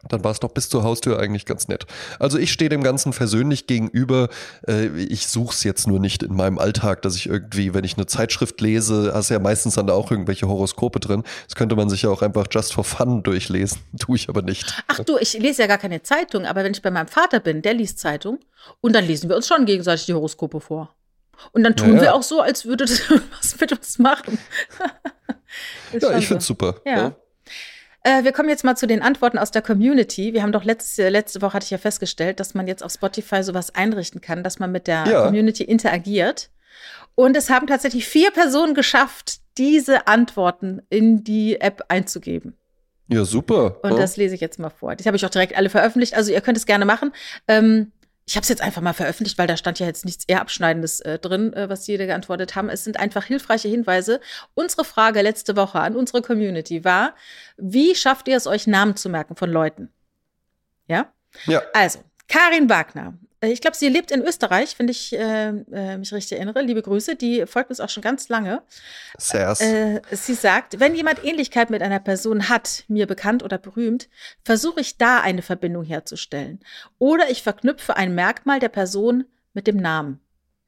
[0.09, 1.87] dann war es doch bis zur Haustür eigentlich ganz nett.
[2.19, 4.29] Also ich stehe dem Ganzen versöhnlich gegenüber.
[4.67, 7.97] Äh, ich suche es jetzt nur nicht in meinem Alltag, dass ich irgendwie, wenn ich
[7.97, 11.23] eine Zeitschrift lese, hast ja meistens dann da auch irgendwelche Horoskope drin.
[11.47, 13.79] Das könnte man sich ja auch einfach just for fun durchlesen.
[13.99, 14.83] Tue ich aber nicht.
[14.89, 17.63] Ach du, ich lese ja gar keine Zeitung, aber wenn ich bei meinem Vater bin,
[17.63, 18.39] der liest Zeitung
[18.81, 20.95] und dann lesen wir uns schon gegenseitig die Horoskope vor.
[21.53, 22.01] Und dann tun Ja, ja.
[22.03, 23.01] wir auch so, als würde das
[23.39, 24.39] was mit uns machen.
[25.93, 26.29] Ja, ich so.
[26.29, 26.81] finde es super.
[26.87, 27.15] Ja.
[28.05, 30.33] Äh, wir kommen jetzt mal zu den Antworten aus der Community.
[30.33, 33.43] Wir haben doch letzte, letzte Woche hatte ich ja festgestellt, dass man jetzt auf Spotify
[33.43, 35.25] sowas einrichten kann, dass man mit der Ja.
[35.27, 36.51] Community interagiert.
[37.15, 42.57] Und es haben tatsächlich vier Personen geschafft, diese Antworten in die App einzugeben.
[43.09, 43.77] Ja, super.
[43.83, 43.97] Und ja.
[43.99, 44.97] das lese ich jetzt mal vor.
[44.97, 46.15] Die habe ich auch direkt alle veröffentlicht.
[46.15, 47.13] Also ihr könnt es gerne machen.
[47.47, 47.93] Ähm,
[48.33, 51.01] ich habe es jetzt einfach mal veröffentlicht, weil da stand ja jetzt nichts eher Abschneidendes
[51.01, 52.71] äh, drin, äh, was jede geantwortet haben.
[52.71, 54.23] Es sind einfach hilfreiche Hinweise.
[54.55, 57.15] Unsere Frage letzte Woche an unsere Community war,
[57.59, 59.91] wie schafft ihr es euch, Namen zu merken von Leuten?
[60.89, 61.13] Ja?
[61.45, 61.61] ja.
[61.75, 63.19] Also, Karin Wagner.
[63.43, 66.63] Äh, Ich glaube, sie lebt in Österreich, wenn ich äh, äh, mich richtig erinnere.
[66.63, 67.17] Liebe Grüße.
[67.17, 68.63] Die folgt uns auch schon ganz lange.
[69.19, 69.61] Sers.
[69.61, 74.09] Äh, sie sagt, wenn jemand Ähnlichkeit mit einer Person hat, mir bekannt oder berühmt,
[74.45, 76.61] versuche ich da eine Verbindung herzustellen.
[76.99, 80.21] Oder ich verknüpfe ein Merkmal der Person mit dem Namen.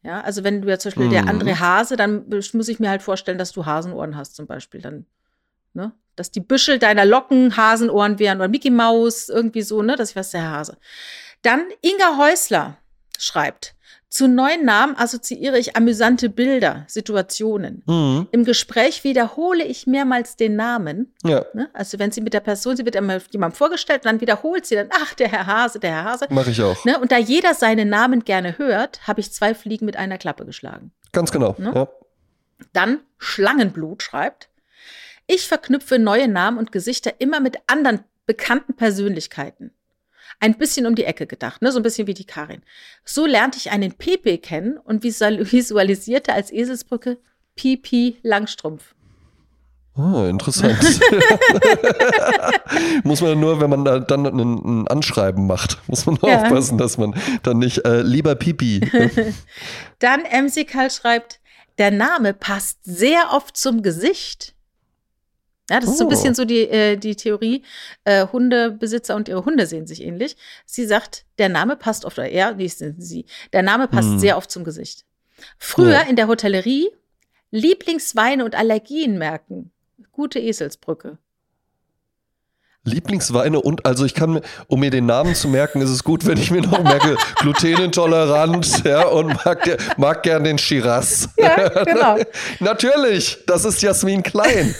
[0.02, 1.28] Ja, also wenn du ja zum Beispiel der Mhm.
[1.40, 4.82] André Hase, dann muss ich mir halt vorstellen, dass du Hasenohren hast zum Beispiel.
[4.82, 5.06] Dann,
[5.72, 5.92] ne?
[6.14, 9.96] Dass die Büschel deiner Locken Hasenohren wären oder Mickey Maus, irgendwie so, ne?
[9.96, 10.76] Das ich weiß, der Hase.
[11.44, 12.78] Dann Inga Häusler
[13.18, 13.74] schreibt,
[14.08, 17.82] zu neuen Namen assoziiere ich amüsante Bilder, Situationen.
[17.84, 18.28] Mhm.
[18.30, 21.12] Im Gespräch wiederhole ich mehrmals den Namen.
[21.22, 21.68] Ja, Ne?
[21.74, 24.76] Also wenn sie mit der Person, sie wird immer jemandem vorgestellt und dann wiederholt sie
[24.76, 26.28] dann, ach, der Herr Hase, der Herr Hase.
[26.30, 26.82] mache ich auch.
[26.84, 26.98] Ne?
[26.98, 30.92] Und da jeder seinen Namen gerne hört, habe ich zwei Fliegen mit einer Klappe geschlagen.
[31.12, 31.56] Ganz genau.
[31.58, 31.72] Ne?
[31.74, 31.88] Ja.
[32.72, 34.48] Dann Schlangenblut schreibt,
[35.26, 39.72] ich verknüpfe neue Namen und Gesichter immer mit anderen bekannten Persönlichkeiten.
[40.44, 41.72] Ein bisschen um die Ecke gedacht, ne?
[41.72, 42.60] so ein bisschen wie die Karin.
[43.04, 47.16] So lernte ich einen Pepe kennen und visual- visualisierte als Eselsbrücke
[47.56, 48.94] Pipi Langstrumpf.
[49.96, 50.76] Ah, interessant.
[53.04, 54.40] muss man nur, wenn man da dann ein,
[54.82, 56.42] ein Anschreiben macht, muss man Ja.
[56.42, 58.80] aufpassen, dass man dann nicht äh, lieber Pipi.
[60.00, 61.40] Dann MC Karl schreibt,
[61.78, 64.53] der Name passt sehr oft zum Gesicht.
[65.70, 66.10] Ja, das ist so ein Oh.
[66.10, 67.62] bisschen so die, äh, die Theorie,
[68.04, 70.36] äh, Hundebesitzer und ihre Hunde sehen sich ähnlich.
[70.66, 74.18] Sie sagt, der Name passt oft, oder er, wie sind sie, der Name passt Hm.
[74.18, 75.04] sehr oft zum Gesicht.
[75.58, 76.00] Früher Ja.
[76.02, 76.88] in der Hotellerie
[77.50, 79.70] Lieblingsweine und Allergien merken.
[80.12, 81.18] Gute Eselsbrücke.
[82.86, 86.36] Lieblingsweine und, also ich kann, um mir den Namen zu merken, ist es gut, wenn
[86.36, 91.30] ich mir noch merke, glutenintolerant, ja, und mag, mag gern den Shiraz.
[91.38, 92.18] Ja, genau.
[92.60, 94.74] Natürlich, das ist Jasmin Klein.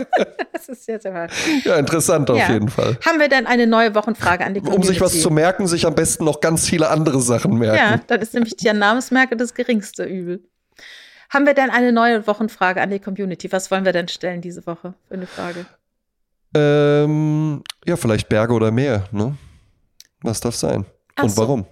[0.52, 1.28] Das ist jetzt aber.
[1.64, 2.52] Ja, interessant auf Ja.
[2.52, 2.98] jeden Fall.
[3.04, 4.86] Haben wir dann eine neue Wochenfrage an die Community?
[4.88, 8.02] Um sich was zu merken, sich am besten noch ganz viele andere Sachen Ja, merken.
[8.06, 10.42] dann ist nämlich der Namensmerke das geringste Übel.
[11.30, 13.50] Haben wir denn eine neue Wochenfrage an die Community?
[13.52, 15.66] Was wollen wir denn stellen diese Woche für eine Frage?
[16.54, 19.36] Ähm, ja, vielleicht Berge oder Meer, ne?
[20.22, 20.86] Was darf sein?
[21.16, 21.42] Ach Und so.
[21.42, 21.66] warum?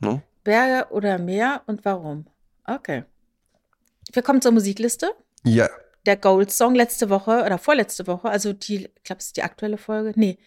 [0.00, 0.22] Ne?
[0.44, 2.26] Berge oder Meer und warum?
[2.66, 3.04] Okay.
[4.12, 5.10] Wir kommen zur Musikliste.
[5.44, 5.68] Ja.
[6.06, 9.42] Der Gold Song letzte Woche oder vorletzte Woche, also die, ich glaube, es ist die
[9.42, 10.12] aktuelle Folge.
[10.16, 10.38] Nee,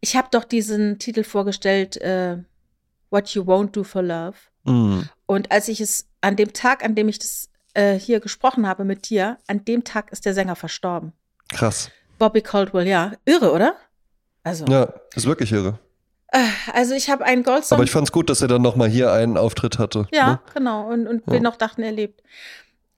[0.00, 2.38] ich habe doch diesen Titel vorgestellt, äh,
[3.10, 4.34] What You Won't Do for Love.
[4.64, 5.00] Mm.
[5.26, 8.84] Und als ich es an dem Tag, an dem ich das äh, hier gesprochen habe
[8.84, 11.12] mit dir, an dem Tag ist der Sänger verstorben.
[11.48, 11.90] Krass.
[12.18, 13.12] Bobby Caldwell, ja.
[13.24, 13.74] Irre, oder?
[14.44, 15.78] Also, Ja, ist wirklich irre.
[16.28, 16.38] Äh,
[16.72, 17.76] Also ich habe einen Goldsong.
[17.76, 20.06] Aber ich fand es gut, dass er dann nochmal hier einen Auftritt hatte.
[20.12, 20.40] Ja, Ne?
[20.54, 20.86] genau.
[20.88, 21.32] Und, und Ja.
[21.32, 22.22] wir noch dachten, er lebt.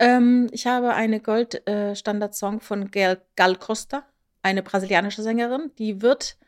[0.03, 4.05] Ähm, ich habe eine Gold-Standard-Song von Gal, Gal Costa,
[4.43, 5.71] eine brasilianische Sängerin.
[5.79, 6.39] Die wird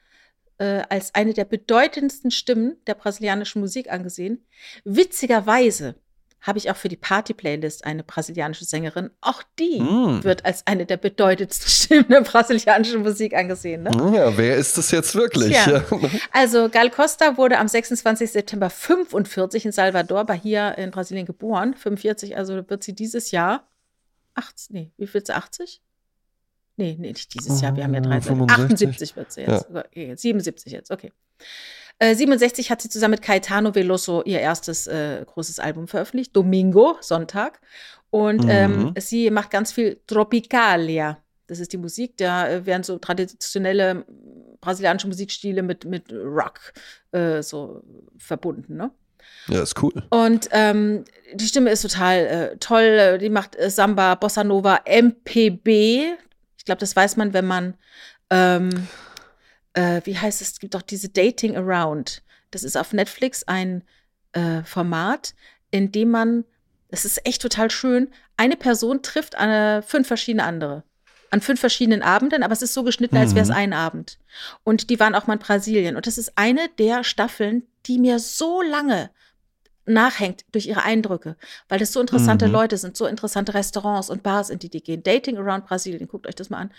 [0.58, 4.44] äh, als eine der bedeutendsten Stimmen der brasilianischen Musik angesehen.
[4.84, 5.94] Witzigerweise
[6.46, 9.10] habe ich auch für die Party-Playlist eine brasilianische Sängerin.
[9.22, 10.22] Auch die Mm.
[10.24, 13.82] wird als eine der bedeutendsten Stimmen der brasilianischen Musik angesehen.
[13.84, 13.90] Ne?
[14.14, 15.56] Ja, wer ist es jetzt wirklich?
[15.56, 15.82] Tja.
[16.32, 18.30] Also Gal Costa wurde am 26.
[18.30, 21.74] September 45 in Salvador, Bahia in Brasilien geboren.
[21.74, 23.66] 45, also wird sie dieses Jahr
[24.34, 25.80] 80, nee, wie viel ist sie, 80?
[26.76, 28.36] Nee, nee, nicht dieses Jahr, wir haben ja Oh, 13.
[28.36, 28.64] 65.
[28.64, 29.66] 78 wird sie jetzt.
[29.72, 31.12] Okay, 77 jetzt, okay.
[31.98, 36.96] Äh, 67 hat sie zusammen mit Caetano Veloso ihr erstes äh, großes Album veröffentlicht, Domingo,
[37.00, 37.60] Sonntag.
[38.10, 38.50] Und Mhm.
[38.50, 41.18] ähm, sie macht ganz viel Tropicalia.
[41.46, 44.04] Das ist die Musik, da äh, werden so traditionelle
[44.60, 46.72] brasilianische Musikstile mit, mit Rock
[47.12, 47.82] äh, so
[48.18, 48.90] verbunden, ne?
[49.48, 49.92] Ja, ist cool.
[50.10, 52.82] Und ähm, die Stimme ist total äh, toll.
[52.82, 56.14] Äh, Die macht äh, Samba, Bossa Nova, MPB.
[56.58, 57.74] Ich glaube, das weiß man, wenn man,
[58.30, 58.70] ähm,
[59.74, 62.22] äh, wie heißt es, es gibt doch diese Dating Around.
[62.50, 63.82] Das ist auf Netflix ein
[64.32, 65.34] äh, Format,
[65.70, 66.44] in dem man,
[66.88, 70.84] es ist echt total schön, eine Person trifft eine, fünf verschiedene andere.
[71.30, 73.56] An fünf verschiedenen Abenden, aber es ist so geschnitten, als wäre es Mhm.
[73.56, 74.18] ein Abend.
[74.62, 75.96] Und die waren auch mal in Brasilien.
[75.96, 79.10] Und das ist eine der Staffeln, die mir so lange
[79.86, 81.36] nachhängt durch ihre Eindrücke,
[81.68, 82.52] weil das so interessante Mhm.
[82.52, 85.02] Leute sind, so interessante Restaurants und Bars, in die die gehen.
[85.02, 86.70] Dating Around Brasilien, guckt euch das mal an.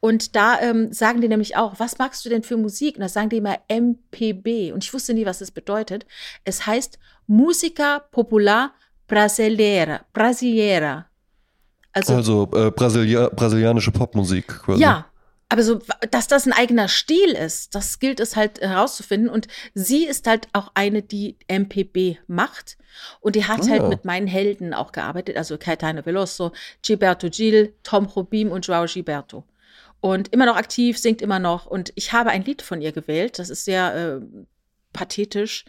[0.00, 2.96] Und da ähm, sagen die nämlich auch, was magst du denn für Musik?
[2.96, 4.72] Und da sagen die immer MPB.
[4.72, 6.06] Und ich wusste nie, was das bedeutet.
[6.44, 8.72] Es heißt Música Popular
[9.06, 10.00] Brasileira.
[10.12, 11.06] Brasileira.
[11.92, 14.82] Also, Also äh, Brasilia brasilianische Popmusik quasi.
[14.82, 15.06] ja,
[15.48, 15.80] aber so,
[16.10, 19.28] dass das ein eigener Stil ist, das gilt es halt herauszufinden.
[19.28, 22.76] Und sie ist halt auch eine, die MPB macht.
[23.20, 23.68] Und die hat Ah.
[23.70, 28.86] halt mit meinen Helden auch gearbeitet, also Caetano Veloso, Gilberto Gil, Tom Jobim und Joao
[28.86, 29.44] Gilberto.
[30.00, 31.66] Und immer noch aktiv, singt immer noch.
[31.66, 34.44] Und ich habe ein Lied von ihr gewählt, das ist sehr äh,
[34.92, 35.64] pathetisch.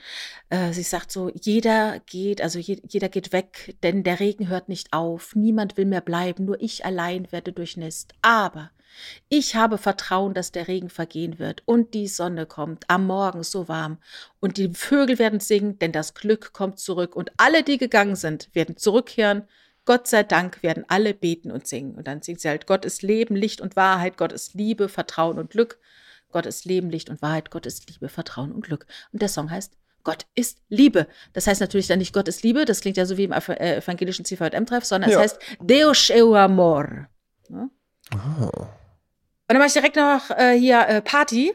[0.49, 4.69] Äh, sie sagt so, jeder geht, also je, jeder geht weg, denn der Regen hört
[4.69, 5.36] nicht auf.
[5.36, 8.13] Niemand will mehr bleiben, nur ich allein werde durchnässt.
[8.21, 8.71] Aber
[9.30, 13.68] ich habe Vertrauen, dass der Regen vergehen wird und die Sonne kommt am Morgen so
[13.68, 13.98] warm
[14.39, 18.50] und die Vögel werden singen, denn das Glück kommt zurück und alle, die gegangen sind,
[18.54, 19.43] werden zurückkehren.
[19.86, 21.93] Gott sei Dank werden alle beten und singen.
[21.96, 25.38] Und dann singt sie halt, Gott ist Leben, Licht und Wahrheit, Gott ist Liebe, Vertrauen
[25.38, 25.80] und Glück.
[26.32, 28.88] Gott ist Leben, Licht und Wahrheit, Gott ist Liebe, Vertrauen und Glück.
[29.14, 31.08] Und der Song heißt Gott ist Liebe.
[31.34, 33.78] Das heißt natürlich dann nicht Gott ist Liebe, das klingt ja so wie im äh,
[33.78, 35.18] evangelischen CVM-Treff, sondern Ja.
[35.18, 37.08] es heißt Deus é o amor.
[37.50, 37.70] Ja?
[38.12, 38.70] Ah.
[39.48, 41.54] Und dann mache ich direkt noch äh, hier äh, Party.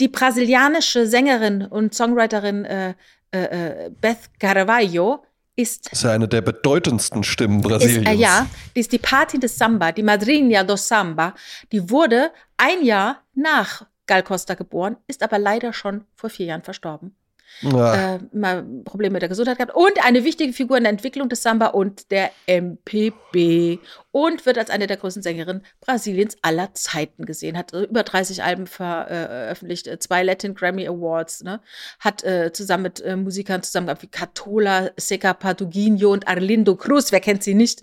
[0.00, 2.94] Die brasilianische Sängerin und Songwriterin äh,
[3.32, 5.24] äh, äh, Beth Carvalho
[5.56, 8.08] ist, Ist ja eine der bedeutendsten Stimmen ist Brasiliens.
[8.08, 11.34] äh, ja, die ist die Patin des Samba, die Madrinha do Samba.
[11.70, 16.62] Die wurde ein Jahr nach Gal Costa geboren, ist aber leider schon vor vier Jahren
[16.62, 17.14] verstorben.
[17.62, 19.74] Ah, Äh, mal Probleme mit der Gesundheit gehabt.
[19.76, 23.78] Und eine wichtige Figur in der Entwicklung des Samba und der MPB.
[24.10, 27.56] Und wird als eine der größten Sängerinnen Brasiliens aller Zeiten gesehen.
[27.56, 31.42] Hat äh, über 30 Alben veröffentlicht, äh, zwei Latin Grammy Awards.
[31.42, 31.60] Ne?
[32.00, 37.12] Hat äh, zusammen mit äh, Musikern zusammengearbeitet wie Catola, Seca Paduguinho und Arlindo Cruz.
[37.12, 37.82] Wer kennt sie nicht?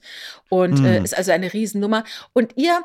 [0.50, 1.06] Und äh, Mhm.
[1.06, 2.04] ist also eine Riesennummer.
[2.34, 2.82] Und ihr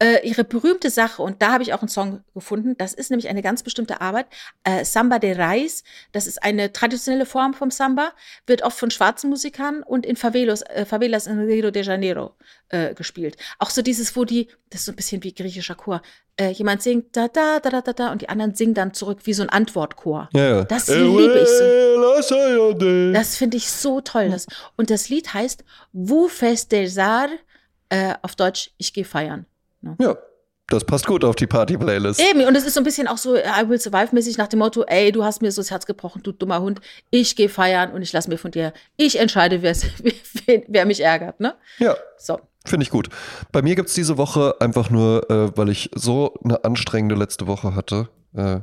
[0.00, 3.28] äh, ihre berühmte Sache, und da habe ich auch einen Song gefunden, das ist nämlich
[3.28, 4.26] eine ganz bestimmte Arbeit,
[4.64, 8.12] äh, Samba de Reis, das ist eine traditionelle Form vom Samba,
[8.46, 12.34] wird oft von schwarzen Musikern und in Favelos, äh, Favelas in Rio de Janeiro
[12.70, 13.36] äh, gespielt.
[13.58, 16.00] Auch so dieses, wo die, das ist so ein bisschen wie griechischer Chor,
[16.38, 19.20] äh, jemand singt da, da, da, da, da, da, und die anderen singen dann zurück
[19.24, 20.30] wie so ein Antwortchor.
[20.32, 20.64] ja, ja.
[20.64, 23.12] das liebe ich so.
[23.12, 24.30] Das finde ich so toll.
[24.30, 24.46] Das,
[24.76, 27.28] und das Lied heißt Wu festejar,
[27.90, 29.44] äh, auf Deutsch, ich gehe feiern.
[30.00, 30.16] Ja,
[30.68, 32.20] das passt gut auf die Party-Playlist.
[32.20, 34.84] Eben, und es ist so ein bisschen auch so I will survive-mäßig nach dem Motto,
[34.84, 38.02] ey, du hast mir so das Herz gebrochen, du dummer Hund, ich gehe feiern und
[38.02, 39.86] ich lasse mir von dir, ich entscheide, wer's-
[40.46, 41.54] wer, wer mich ärgert, ne?
[41.78, 42.38] Ja, So.
[42.66, 43.08] finde ich gut.
[43.52, 47.46] Bei mir gibt es diese Woche einfach nur, äh, weil ich so eine anstrengende letzte
[47.48, 48.60] Woche hatte, äh,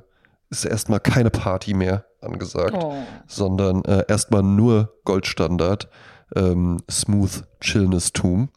[0.50, 2.96] ist erstmal keine Party mehr angesagt, Oh.
[3.28, 5.90] sondern äh, erstmal nur Goldstandard,
[6.36, 8.50] ähm, Smooth Chillness-Tum.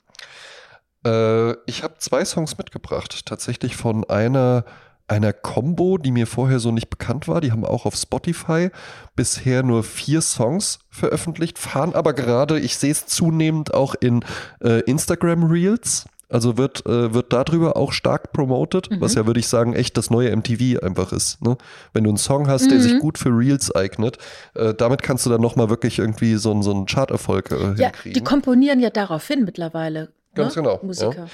[1.04, 4.64] Äh, ich habe zwei Songs mitgebracht, tatsächlich von einer,
[5.08, 7.40] einer Combo, die mir vorher so nicht bekannt war.
[7.40, 8.70] Die haben auch auf Spotify
[9.16, 14.24] bisher nur vier Songs veröffentlicht, fahren aber gerade, ich sehe es zunehmend auch in
[14.62, 16.06] äh, Instagram Reels.
[16.32, 19.00] Also wird, äh, wird darüber auch stark promoted, Mhm.
[19.00, 21.42] was ja, würde ich sagen, echt das neue MTV einfach ist.
[21.42, 21.56] Ne?
[21.92, 22.82] Wenn du einen Song hast, der Mhm.
[22.82, 24.16] sich gut für Reels eignet,
[24.54, 27.72] äh, damit kannst du dann nochmal wirklich irgendwie so, einen- so einen Charterfolg äh, Ja,
[27.72, 28.22] die hinkriegen.
[28.24, 30.12] komponieren ja darauf hin mittlerweile.
[30.34, 30.62] Ganz ne?
[30.62, 31.28] genau, Musiker.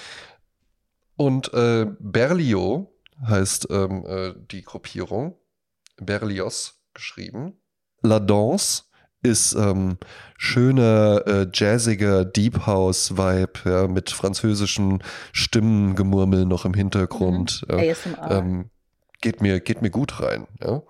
[1.17, 2.87] Und äh, Berlioz
[3.27, 5.37] heißt ähm, äh, die Gruppierung.
[5.99, 7.55] Berlioz geschrieben.
[8.03, 8.83] La Danse
[9.23, 9.99] ist ähm,
[10.37, 17.67] schöner, äh, jazziger Deep House-Vibe, ja, mit französischen Stimmengemurmel noch im Hintergrund.
[17.69, 17.77] Ja.
[17.77, 18.31] ASMR.
[18.31, 18.71] Ähm,
[19.21, 20.47] geht, mir, geht mir gut rein.
[20.63, 20.83] Ja.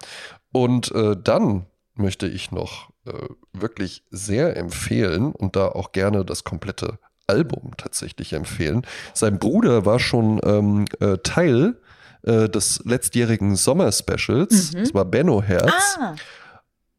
[0.53, 3.13] Und äh, dann möchte ich noch äh,
[3.53, 8.83] wirklich sehr empfehlen und da auch gerne das komplette Album tatsächlich empfehlen.
[9.15, 11.77] Sein Bruder war schon ähm, äh, Teil
[12.23, 14.73] äh, des letztjährigen Sommer-Specials.
[14.73, 14.79] Mhm.
[14.79, 15.99] Das war Benno Herz.
[15.99, 16.15] ah,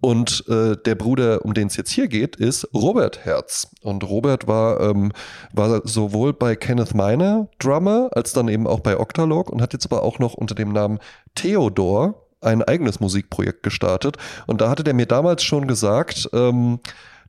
[0.01, 3.69] Und äh, der Bruder, um den es jetzt hier geht, ist Robert Herz.
[3.81, 5.11] Und Robert war, ähm,
[5.53, 9.85] war sowohl bei Kenneth Miner Drummer, als dann eben auch bei Octalog und hat jetzt
[9.85, 10.99] aber auch noch unter dem Namen
[11.35, 14.17] Theodor ein eigenes Musikprojekt gestartet.
[14.45, 16.79] Und da hatte der mir damals schon gesagt, ähm,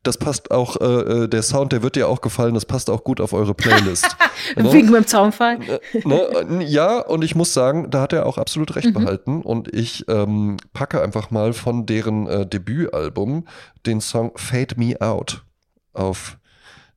[0.09, 3.05] das passt auch, äh, äh, der Sound, der wird dir auch gefallen, das passt auch
[3.05, 4.07] gut auf eure Playlist.
[4.57, 4.73] Ne?
[4.73, 5.59] Wegen mit dem Zaunfall.
[6.05, 6.65] ne?
[6.65, 9.43] Ja, und ich muss sagen, da hat er auch absolut recht behalten.
[9.43, 13.49] Und ich ähm, packe einfach mal von deren äh, Debütalbum
[13.85, 15.43] den Song Fade Me Out
[15.93, 16.39] auf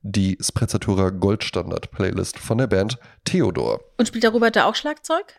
[0.02, 3.80] die Sprezzatura Goldstandard Playlist von der Band Theodor.
[3.98, 5.34] Und spielt der Robert da auch Schlagzeug?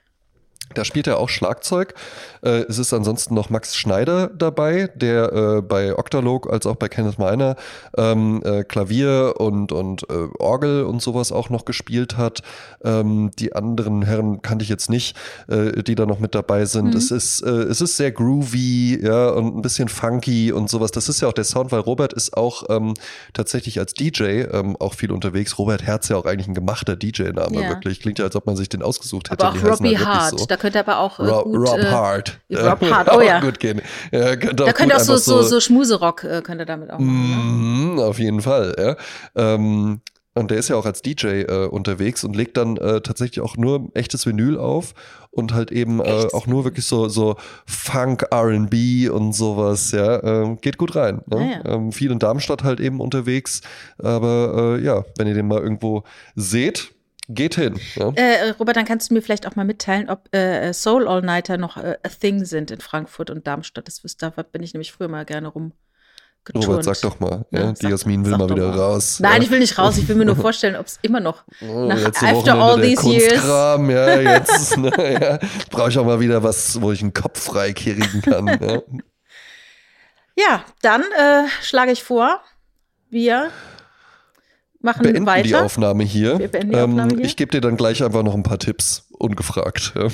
[0.74, 1.94] Da spielt er auch Schlagzeug.
[2.42, 6.90] Äh, es ist ansonsten noch Max Schneider dabei, der äh, bei Octalog als auch bei
[6.90, 7.56] Kenneth Miner
[7.98, 12.42] ähm, äh, Klavier und, und äh, Orgel und sowas auch noch gespielt hat.
[12.84, 15.16] Ähm, die anderen Herren kannte ich jetzt nicht,
[15.48, 16.92] äh, die da noch mit dabei sind.
[16.92, 16.98] Mhm.
[16.98, 20.92] Es, ist, äh, es ist sehr groovy ja, und ein bisschen funky und sowas.
[20.92, 22.94] Das ist ja auch der Sound, weil Robert ist auch ähm,
[23.34, 25.58] tatsächlich als DJ ähm, auch viel unterwegs.
[25.58, 27.70] Robert Herz ja auch eigentlich ein gemachter DJ-Name, Ja.
[27.70, 28.00] wirklich.
[28.00, 29.46] Klingt ja, als ob man sich den ausgesucht hätte.
[29.46, 30.40] Aber auch Robbie halt Hart.
[30.40, 30.46] so.
[30.46, 31.68] Da könnte aber auch äh, Rob, gut.
[31.68, 32.40] Rob äh, Hart.
[32.50, 33.42] Rob Hart, oh ja.
[33.42, 33.82] gut gehen.
[34.14, 37.92] Ja, könnte auch Da könnte auch so, so, so Schmuserock äh, könnte damit auch machen.
[37.92, 38.96] Mhm, auf jeden Fall, ja.
[39.36, 40.00] Ähm,
[40.36, 43.58] und der ist ja auch als DJ äh, unterwegs und legt dann äh, tatsächlich auch
[43.58, 44.94] nur echtes Vinyl auf
[45.32, 47.36] und halt eben äh, auch nur wirklich so, so
[47.66, 50.24] Funk, RB und sowas, ja.
[50.24, 51.22] Ähm, geht gut rein.
[51.26, 51.38] Ne?
[51.38, 51.76] Ah, ja.
[51.76, 53.60] ähm, viel in Darmstadt halt eben unterwegs.
[53.98, 56.04] Aber äh, ja, wenn ihr den mal irgendwo
[56.36, 56.93] seht,
[57.30, 57.80] geht hin.
[57.96, 58.12] Ja?
[58.16, 61.58] Äh, Robert, dann kannst du mir vielleicht auch mal mitteilen, ob äh, Soul All Nighter
[61.58, 63.88] noch äh, a thing sind in Frankfurt und Darmstadt.
[63.88, 66.68] Das da bin ich nämlich früher mal gerne rumgeturnt.
[66.68, 67.46] Robert, sag doch mal.
[67.52, 68.78] Ja, Ja, die Jasmin will mal wieder mal.
[68.80, 69.20] raus.
[69.20, 69.98] Nein, ich will nicht raus.
[69.98, 73.08] Ich will mir nur vorstellen, ob es immer noch Oh, nach after Wochenende all these
[73.10, 73.30] years.
[73.34, 77.40] Kunstkram, ja, jetzt ne, ja, brauche ich auch mal wieder was, wo ich einen Kopf
[77.42, 78.48] frei kriegen kann.
[78.48, 78.82] Ja.
[80.36, 82.42] Ja, dann äh, schlage ich vor,
[83.12, 83.52] wir
[84.84, 85.44] machen Beenden weiter.
[85.48, 86.38] die Aufnahme hier.
[86.38, 87.26] Wir beenden die Aufnahme hier.
[87.26, 89.94] Ich gebe dir dann gleich einfach noch ein paar Tipps, ungefragt.
[89.96, 90.08] Ja.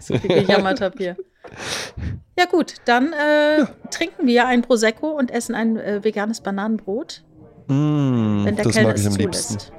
[0.00, 1.16] so viel gejammert habe hier.
[2.36, 7.22] Ja gut, dann äh, trinken wir ein Prosecco und essen ein äh, veganes Bananenbrot,
[7.68, 9.58] Mm, wenn der das Kellner mag ich es am liebsten.
[9.58, 9.72] zulässt.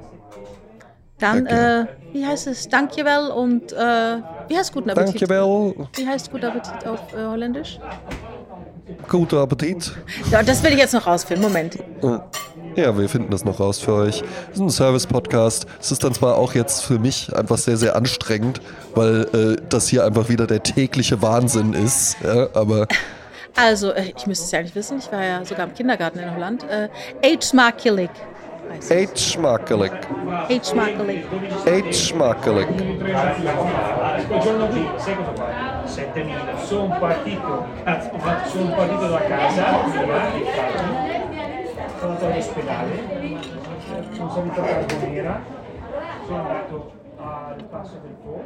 [1.18, 2.68] Dann, Ja, äh, wie heißt es?
[2.68, 3.76] Dankjewel und äh,
[4.48, 5.20] wie heißt guten Appetit?
[5.20, 7.78] Dankjewel, Wie heißt guter Appetit auf äh, Holländisch?
[9.08, 9.92] guten Appetit.
[10.30, 11.42] Ja, das will ich jetzt noch rausfinden.
[11.44, 11.76] Moment.
[12.76, 14.22] Ja, wir finden das noch raus für euch.
[14.50, 15.66] Es ist ein Service-Podcast.
[15.80, 18.60] Es ist dann zwar auch jetzt für mich einfach sehr, sehr anstrengend,
[18.94, 22.16] weil äh, das hier einfach wieder der tägliche Wahnsinn ist.
[22.22, 22.86] Ja, aber
[23.56, 24.98] Also, äh, ich müsste es ja nicht wissen.
[24.98, 26.66] Ich war ja sogar im Kindergarten in Holland.
[26.68, 26.88] Äh,
[27.40, 28.10] schmackelig.
[34.26, 35.86] Quel giorno qui, sai cosa fa?
[35.86, 36.66] 7000.
[36.66, 37.64] Sono partito,
[38.52, 39.64] sono partito da casa,
[41.98, 43.38] sono andato all'ospedale,
[44.12, 45.42] sono salito a Carbonera,
[46.26, 48.44] sono andato al passo del Po,